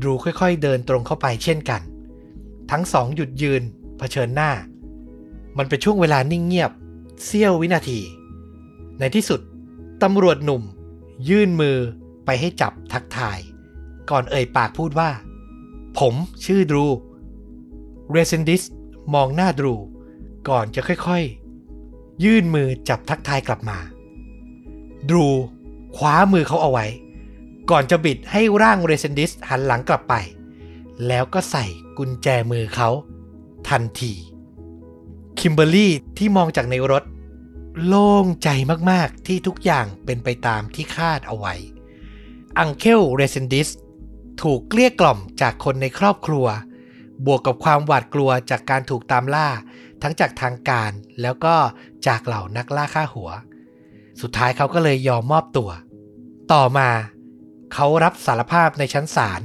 [0.01, 1.83] ดรูค่อยๆเดินตรงเข้าไปเช่นกัน
[2.71, 3.63] ทั้งสองหยุดยืน
[3.99, 4.51] เผชิญหน้า
[5.59, 6.71] มันเป็นช่วงเวลานิ่งเงียบ
[7.25, 8.01] เสี้ยววินาที
[8.99, 9.41] ในที่สุด
[10.03, 10.63] ตำรวจหนุ่ม
[11.29, 11.77] ยื่นมือ
[12.25, 13.39] ไปให้จับทักทาย
[14.11, 15.11] ก่อนเอ่ยปากพูดว่า
[15.99, 16.87] ผมชื่อดรู
[18.11, 18.63] เรเซนดิส
[19.15, 19.75] มองหน้าดรู
[20.49, 23.79] ก่อนจะค่อยๆ ยื่นมือจับทักทายกลับมา
[25.09, 25.27] ดรู
[25.97, 26.87] คว้ามือเขาเอาไว้
[27.71, 30.15] ก่อนจะบิดให้ร่างเรเซนดิสหันหลังกลับไป
[31.07, 31.65] แล้วก็ใส่
[31.99, 32.89] กุญแจมือเขา
[33.69, 34.15] ทันที
[35.39, 37.05] คิมเบอร์รี่ที่มองจากในรถ
[37.87, 38.49] โล่งใจ
[38.91, 41.55] มากๆที่ทุกอย่างเป็นไปตามที่คาดเอาไว้
[42.59, 43.69] อังเคลเรเซนดิส
[44.43, 46.47] ถูกเกลี้ยกล่อมจากคนในครอบครัว
[47.27, 49.49] บวกกับความหวาดกลัวจากการถูกตามล่า
[50.03, 50.91] ทั้งจากทางการ
[51.21, 51.55] แล้วก็
[52.07, 53.31] จากเหล่านักล่าฆ่าหัว
[54.21, 55.71] สุดท้ายเขาก็เลยยอมมอบตัว
[56.53, 56.89] ต่อมา
[57.73, 59.41] เขารับสารภาพในชั้นศาล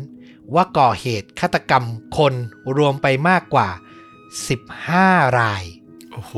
[0.56, 1.86] ว่าก่อเหตุฆาตกรรม
[2.18, 2.34] คน
[2.78, 3.70] รวมไปมากกว่า
[4.42, 5.64] 15 ราย
[6.12, 6.34] โอ้โห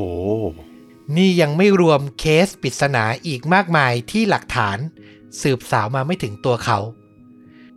[1.16, 4.78] นี่ยังไม่รวมเคสปริศนาอีกมากมายที่หลักฐาน
[5.42, 6.78] สืบสาวมาไม่ถึงตัวเขา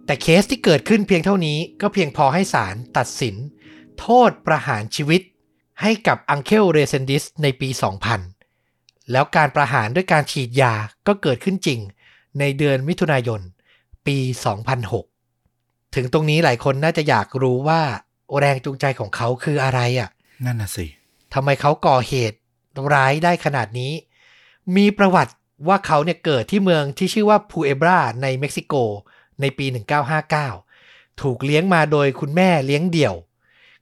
[0.05, 3.35] แต่เคสที่เกิดขึ้นเพียงเท่านี้ก็เพียงพอให้ศาลตัดสิน
[3.99, 5.21] โทษประหารชีวิต
[5.81, 7.69] ให้กับอังเคลเรเซนดิสในปี
[8.39, 10.73] 2000 แล้วการประหารด้วยการฉีดยา
[11.07, 11.79] ก็เกิดขึ้นจริง
[12.39, 13.41] ในเดือนมิถุนายน
[14.07, 14.17] ปี
[15.27, 17.81] 2006 ถึงตรงนี้หลายคนน่าจะอยากรู้ว่า
[18.39, 20.09] แรงจูงใจของเขาคืออะไรอะ
[20.45, 20.85] นั่นน่ะสิ
[21.33, 22.37] ทำไมเขาก่อเหตุ
[22.93, 23.93] ร้ายได้ขนาดนี้
[24.75, 25.33] มีประวัติ
[25.67, 28.73] ว่าเขาเนี่ยเกิดที่เมืองที่ชื่อว่าพูเอบราในเม็กซิโก
[29.41, 29.65] ในปี
[30.43, 33.15] 1959 ถูกเลี้ยงมาโดยคุณแม่เลี้ยงเดี่ยว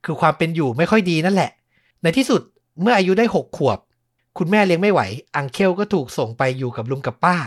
[0.06, 1.52] คือความเป็นอยู่ไม่ค่อยดีนั่นแหละ
[2.04, 2.42] ในที่สุด
[2.82, 3.80] เมื่ออายุได้ 6 ขวบ
[4.38, 5.02] คุณแม่เลี้ยงไม่ไหว
[5.36, 7.38] อังเคลก็ถูกส่งไปอยู่กับลุงกับป้า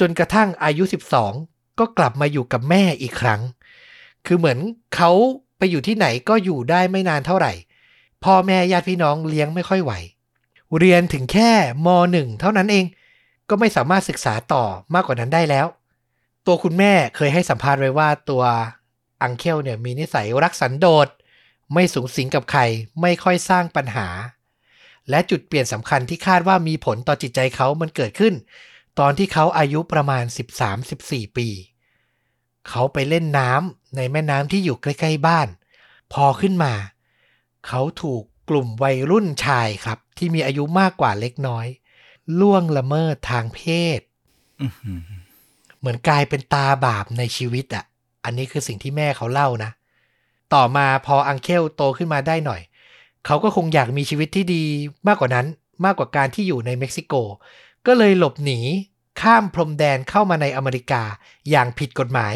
[0.00, 0.84] จนกระทั่งอายุ
[1.30, 3.40] 12 ก็กลับมาอยู่กับแม่อีกครั้ง
[4.26, 4.58] คือเหมือน
[4.94, 5.12] เขา
[5.43, 7.52] ไป อยู่ที่ไหนก็อยู่ได้ไม่นานเท่าไหร่
[8.24, 9.92] พ่อแม่ญาติพี่น้องเลี้ยงไม่ค่อยไหว
[10.78, 11.50] เรียนถึงแค่
[11.86, 12.86] มหนึ่งเท่านั้นเอง
[13.48, 15.66] ก็ไม่สามารถศึกษาต่อมากกว่านั้นได้แล้ว
[16.46, 18.44] ตัวคุณแม่เคยให้สัมภาษณ์ไว้ว่าตัว
[19.22, 21.08] อังเคิลเนี่ยมีนิสัยรักสันโดษ
[21.74, 22.60] ไม่สูงสิงกับใคร
[23.00, 24.08] ไม่ค่อยสร้างปัญหา
[25.10, 28.34] และจุดเปลี่ยนสำคัญที่คาดว่ามีผลต่อจิตใจเขามันเกิดขึ้น
[28.98, 30.24] ตอนที่เขาอายุประมาณ
[30.80, 31.48] 13-14 ปี
[32.68, 35.48] เขาไปเล่นน้ำ ในแม่น้ำที่อยู่ใกล้ๆบ้าน
[36.12, 36.74] พอขึ้นมา
[37.66, 41.66] เขาถูกกลุ่มวัยรุ่นชายครับ ที่มีอายุมากกว่าเล็กน้อย
[42.40, 43.60] ล่วงละเมิดทางเพ
[43.98, 44.00] ศ
[44.62, 45.00] อื้อหือ
[45.78, 47.84] เหมือนกลายเป็นตาบาปในชีวิตอะ
[48.24, 49.70] อันนี้คือสิ่งที่แม่เขาเล่านะ
[50.54, 52.60] ต่อมาพออังเคลโตขึ้นมาได้หน่อย
[53.26, 54.64] เขาก็คงอยากมีชีวิตที่ดี
[55.08, 55.46] มากกว่านั้น
[55.84, 57.14] มากกว่าการที่อยู่ในเม็กซิโก
[57.86, 58.60] ก็เลยหลบหนี
[59.20, 61.02] ข้ามพรมแดนเข้ามาในอเมริกา
[61.50, 62.34] อย่างผิดกฎหมาย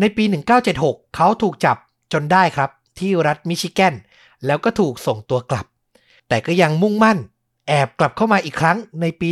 [0.00, 0.24] ในปี
[0.70, 1.76] 1976 เขาถูกจับ
[2.12, 3.94] จนได้ครับที่รัฐมิชิแกน
[4.46, 5.66] แล้วก็ถูกส่งตัวกลับ
[6.28, 7.18] แต่ก็ยังมุ่งมั่น
[7.68, 9.28] แอบกลับเข้ามาอีกครั้งในปี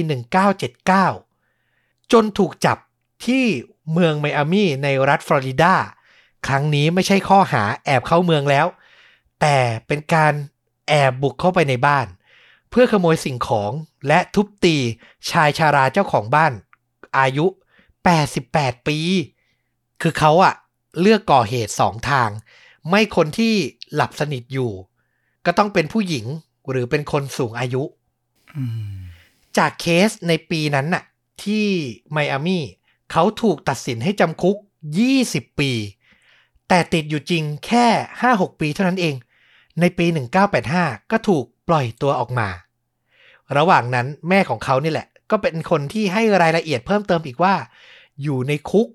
[0.84, 2.78] 1979 จนถูกจับ
[3.26, 3.44] ที่
[3.92, 5.74] เมืองไมอามีในรัฐฟลอริดา
[6.46, 8.66] ครั้งนี้ไม่ใช่ข้อหาแอบเข้าเมืองแล้ว
[9.40, 9.56] แต่
[9.86, 10.34] เป็นการ
[10.88, 12.06] แอบบุกเข้าไปในบ้าน
[12.70, 13.72] เพื่อขโมยสิ่งของ
[14.08, 14.76] และทุบตี
[15.30, 16.52] ชายชาราเจ้าของบ้าน
[17.18, 17.46] อายุ
[18.16, 18.98] 88 ปี
[20.03, 20.55] คือเขาอะ
[21.01, 22.30] เลือกก่อเหตุสองทาง
[22.88, 23.55] ไม่คนที่
[23.94, 24.70] หลับสนิทอยู่
[25.46, 26.26] ก็ต้องเป็นผู้หญิง
[26.70, 27.82] หรือเป็นคนสูงอายุ
[28.57, 28.99] อืม
[29.59, 31.05] จากเคสในปีนั้นน่ะ
[31.42, 31.66] ที่
[32.12, 32.64] ไมอามี่
[33.12, 34.57] เขาถูกตัดสินให้จำคุก
[35.09, 35.70] 20 ปี
[36.68, 37.86] แต่ติดอยู่จริงแค่
[38.22, 39.14] 5-6 ปีเท่านั้นเอง
[39.80, 40.07] ในปี
[40.59, 42.49] 1985 ก็ถูกปล่อยตัวออกมา
[43.57, 47.55] ระหว่างนั้นแม่ของเขานี่แหละ ก็เป็นคนที่ให้รายละเอียดเพิ่มเติมอีกว่า
[48.22, 48.88] อยู่ในคุก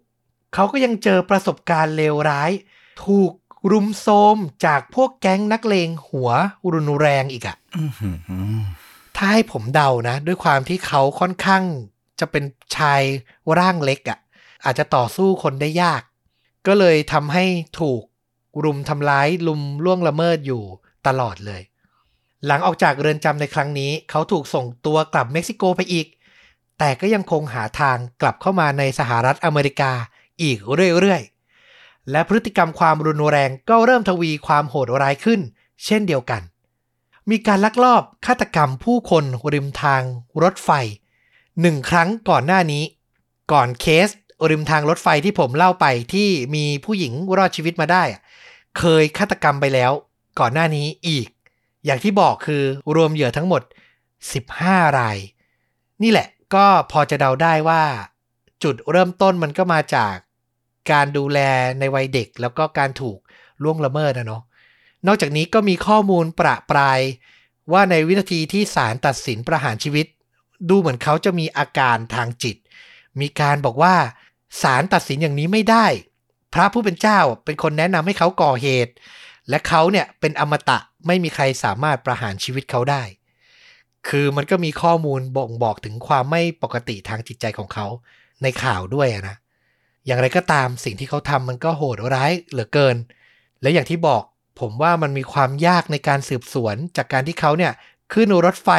[0.53, 2.51] เขาก็ยังเจอประสบการณ์เลวร้าย
[3.05, 3.31] ถูก
[3.71, 6.29] รุมโทรมจากพวกแก๊งนักเลงหัว
[6.73, 8.09] รุนแรงอีกอะอื้อหื
[8.59, 8.61] อ
[9.15, 11.63] ถ้าให้ผมเดานะ ด้วยความที่เขาค่อนข้าง
[12.19, 12.43] จะเป็น
[12.77, 13.01] ชาย
[13.59, 14.19] ร่างเล็กอะ่ะ
[14.65, 16.01] อาจจะต่อสู้คนได้ยาก
[16.67, 17.45] ก็เลยทำให้
[17.79, 18.01] ถูก
[18.63, 20.63] รุมทำร้ายลุมล่วงละเมิดอยู่
[21.07, 21.61] ตลอดเลย
[22.45, 26.07] หลังออกจากเรือนจำในครั้งนี้ เขาถูกส่งตัวกลับเม็กซิโกไปอีก
[26.79, 29.91] แต่ก็ยังคงหาทางกลับเข้ามาในสหรัฐอเมริกา
[30.41, 30.57] อีก
[30.99, 35.39] เรื่อยๆ และพฤติกรรมความรุนแรงก็เริ่มทวีความโหดร้ายขึ้น
[35.85, 36.41] เช่นเดียวกัน
[37.29, 39.23] มีการลักลอบฆาตกรรมผู้คน
[39.53, 40.01] ริมทาง
[40.43, 40.69] รถไฟ
[41.61, 42.83] หนึ่งครั้งก่อนหน้านี้
[43.51, 44.09] ก่อนเคส
[44.49, 48.03] ริมทางรถไฟที่ผมเล่าไปที่มีผู้หญิงรอดชีวิตมาได้
[48.77, 49.91] เคยฆาตกรรมไปแล้ว
[50.39, 51.27] ก่อนหน้านี้อีก
[51.85, 52.63] อย่างที่บอกคือ
[52.95, 53.61] รวมเหยื่อทั้งหมด
[54.33, 55.17] 15 ราย
[56.03, 57.83] นี่แหละก็พอจะเดาได้ว่า
[58.63, 60.15] จุดเริ่มต้นมันก็มาจาก
[60.91, 61.39] การดูแล
[61.79, 63.17] ในวัยเด็ก แล้วก็การถูก
[63.63, 64.43] ล่วงละเมิดนะเนาะ
[65.07, 66.99] นอกจากนี้ก็มีข้อมูลประปราย
[67.71, 70.05] ว่าในวินาทีที่ศาลตัดสินประหารชีวิต
[70.69, 72.57] ดูเหมือนเขาจะมีอาการทางจิต
[73.19, 73.95] มีการบอกว่า
[74.61, 75.85] ศาลตัดสินอย่างนี้ไม่ได้
[76.53, 78.93] พระผู้เป็นเจ้าเป็นคนแนะนำให้เขาก่อเหตุ
[79.49, 83.03] และเขาเนี่ยเป็นอมตะไม่มีใครสามารถประหารชีวิตเขาได้
[84.07, 87.87] คือมันก็มีข้อมูลบ่งบอกถึงความไม่ปกติทางจิตใจของเขา
[88.43, 89.35] ในข่าวด้วยนะ
[90.05, 92.95] อย่างไรก็ตามสิ่งที่เขาทำมันก็โหดร้ายเหลือเกิน
[93.61, 94.23] และอย่างที่บอก
[94.59, 97.73] ผมว่ามันมีความยากในการสืบสวน จากการที่เขาเนี่ย
[98.13, 98.69] ขึ้นรถไฟ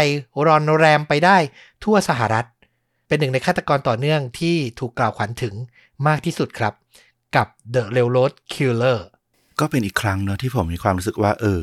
[0.47, 1.37] รอนแรมไปได้
[1.85, 2.47] ทั่วสหรัฐ
[3.07, 5.55] เป็นหนึ่งในฆาตกรต่อเนื่องที่ถูกกล่าวขวัญถึง
[6.07, 6.75] มากที่สุดครับ
[7.37, 9.01] กับ The Railroad Killer
[9.61, 11.61] ก็เป็นอีกครั้งเนอะที่ผมมีความรู้สึกว่า เออ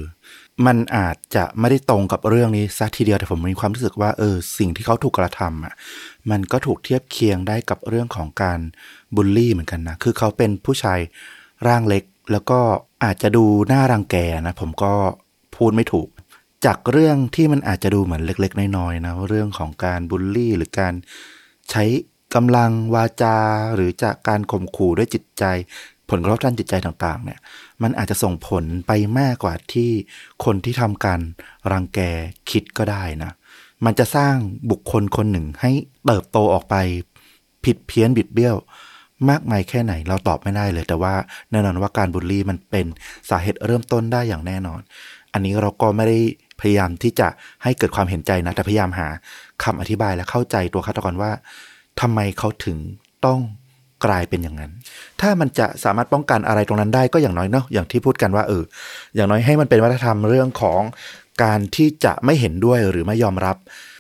[0.66, 5.74] มันอาจจะไม่ได้ตรงกับเรื่องนี้ซะทีเดียวแต่ผมมีความรู้สึกว่าเออ สิ่งที่เขาถูกกระทำอะ
[6.32, 8.60] มันก็ถูกเทียบเคียงได้กับเรื่องของการ
[9.16, 11.00] บูลลี่เหมือนกันนะ คือเขาเป็นผู้ชาย
[11.68, 12.60] ร่างเล็ก แล้วก็
[13.04, 14.94] อาจจะดูน่ารังแกนะผมก็
[15.56, 16.08] พูดไม่ถูก
[16.66, 20.94] จากเรื่องที่มันอาจจะดูเหมือนเล็ก ๆน้อยๆนะเรื่องของการบูลลี่หรือการ
[21.72, 21.84] ใช้
[22.36, 23.38] กำลังวาจา
[23.76, 25.44] หรือจากการข่มขู่ด้วยจิตใจ
[26.10, 27.40] ผลกระทบด้านจิตใจต่าง ๆ เนี่ย
[27.84, 29.90] มันอาจจะส่งผลไปมากกว่าที่
[30.46, 31.20] คนที่ทำการ
[31.72, 32.00] รังแก
[32.50, 33.32] คิดก็ได้นะ
[33.86, 34.36] มันจะสร้าง
[34.72, 35.72] บุคคลคนหนึ่งให้
[36.06, 36.76] เติบโตออกไป
[37.66, 38.56] ผิดเพี้ยนบิดเบี้ยว
[39.30, 41.14] มากมายแค่ไหนเราตอบไม่ได้เลย แต่ว่า
[41.52, 42.86] แน่นอนว่าการบูลลี่มันเป็น
[43.30, 44.82] สาเหตุเริ่มต้นได้อย่างแน่นอน
[45.34, 46.20] อันนี้เราก็ไม่ได้
[46.60, 47.28] พยายามที่จะ
[47.64, 49.08] ให้เกิดความเห็นใจนะ แต่พยายามหา
[49.64, 51.32] คำอธิบายและเข้าใจตัวฆาตกรว่า
[52.02, 52.78] ทำไมเขาถึง
[53.26, 53.40] ต้อง
[54.06, 54.72] กลายเป็นอย่างนั้น
[55.22, 58.64] ถ้ามันจะสามารถป้องกันอะไรตรงนั้นได้ก็อย่างน้อยเนาะอย่างที่พูดกันว่าเออ
[59.16, 60.82] อย่างน้อยให้มันเป็นวัฒนธรรมเรื่องของ
[61.44, 63.58] การที่จะไม่เห็นด้วยหรือไม่ยอมรับ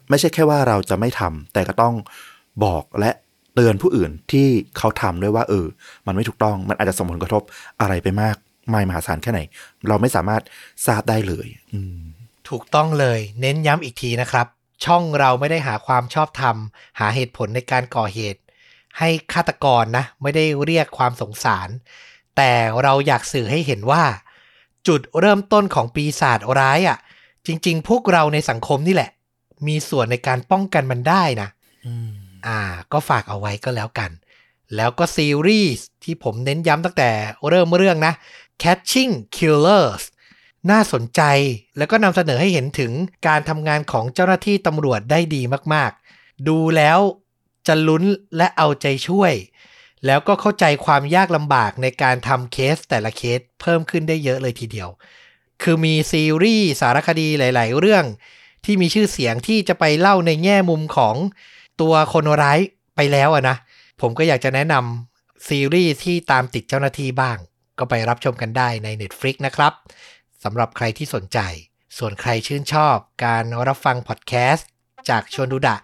[0.09, 1.95] ไม่ใช่แค่ว่าเราจะไม่ทำแต่ก็ต้อง
[2.65, 3.11] บอกและ
[3.55, 4.47] เตือนผู้อื่นที่
[4.77, 5.65] เขาทำด้วยว่าเออ
[6.07, 7.41] มันไม่ถูกต้องมันอาจจะส่งผลกระทบ
[7.81, 8.35] อะไรไปมาก
[8.73, 9.41] มายมหาศาลแค่ไหน
[9.87, 10.41] เราไม่สามารถ
[10.87, 11.79] ทราบได้เลย อื
[12.49, 14.47] ถูกต้องเลย เน้นย้ำอีกทีนะครับ
[14.85, 16.55] ช่องเราไม่ได้หาความชอบธรรม
[16.99, 18.41] หาเหตุผลในการก่อเหตุ
[18.99, 21.69] ให้ฆาตกรนะ ไม่ได้เรียกความสงสาร
[22.37, 22.51] แต่
[22.83, 24.03] เราอยากสื่อให้เห็นว่า
[24.87, 26.97] จุดเริ่มต้นของปีศาจร้ายอะ่ะ
[27.45, 29.09] จริง ๆ พวกเราในสังคมนี่แหละ
[29.67, 31.49] มีส่วนในการป้องกันมันได้นะ
[31.85, 32.11] อืม
[32.47, 32.59] อ่า
[32.91, 34.11] ก็ฝากเอาไว้ก็แล้วกัน
[34.75, 37.11] แล้วก็ซีรีส์ที่ผมเน้นย้ำตั้งแต่
[37.49, 38.13] เริ่มเรื่องนะ
[38.63, 40.03] Catching Killers
[40.71, 41.21] น่าสนใจ
[41.77, 42.91] แล้วก็นำเสนอให้เห็นถึง
[43.27, 45.41] การทำงานของเจ้าหน้าที่ตำรวจได้ดี
[45.73, 46.99] มากๆ ดูแล้ว
[47.67, 48.03] จะลุ้น
[48.37, 49.33] และเอาใจช่วย
[50.05, 54.89] แล้วก็เข้าใจความยากลำบากในการทำเคสแต่ละเคสเพิ่มขึ้นได้เยอะเลยทีเดียว
[55.61, 58.05] คือมีซีรีส์สารคดีหลาย ๆ เรื่อง
[58.65, 61.15] ที่มีชื่อเสียงที่จะไปเล่าในแง่มุมของ
[61.81, 62.59] ตัวคนร้าย
[62.95, 63.57] ไปแล้วอะนะ
[64.01, 67.37] ผมก็อยากจะแนะนำซีรีส์ที่ตามติดเจ้าหน้าที่บ้าง
[67.79, 69.73] ก็ไปรับชมกันได้ใน Netflix นะครับ
[70.43, 71.39] สำหรับใครที่สนใจ
[71.97, 72.95] ส่วนใครชื่นชอบ
[73.25, 74.69] การรับฟังพอดแคสต์
[75.09, 75.75] จากชวนดูดะ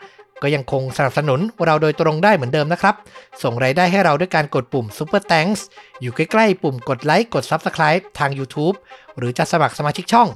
[0.42, 2.96] ก็ยังคงสนับสนุนเราโดยตรงได้เหมือนเดิมนะครับ
[3.44, 5.62] ส่งรายได้ให้เราด้วยการกดปุ่ม Super Thanks
[6.02, 8.76] อยู่ใกล้ๆ ปุ่มกดไลค์ กด Subscribe ทาง YouTube
[9.18, 10.28] หรือจะสมัครสมาชิกช่อง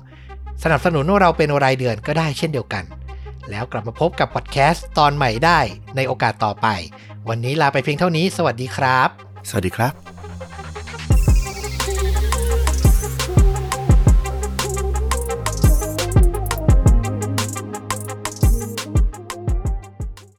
[0.63, 2.83] สนับสนุนเราเป็นรายเดือนก็ได้เช่นเดียวกัน
[3.49, 5.59] แล้วกลับมาพบกับพอดแคสต์ตอนใหม่ได้
[5.95, 6.67] ในโอกาสต่อไป
[7.29, 9.09] วันนี้ลาไปเพียงเท่านี้ สวัสดีครับ
[9.49, 10.10] สวัสดีครับ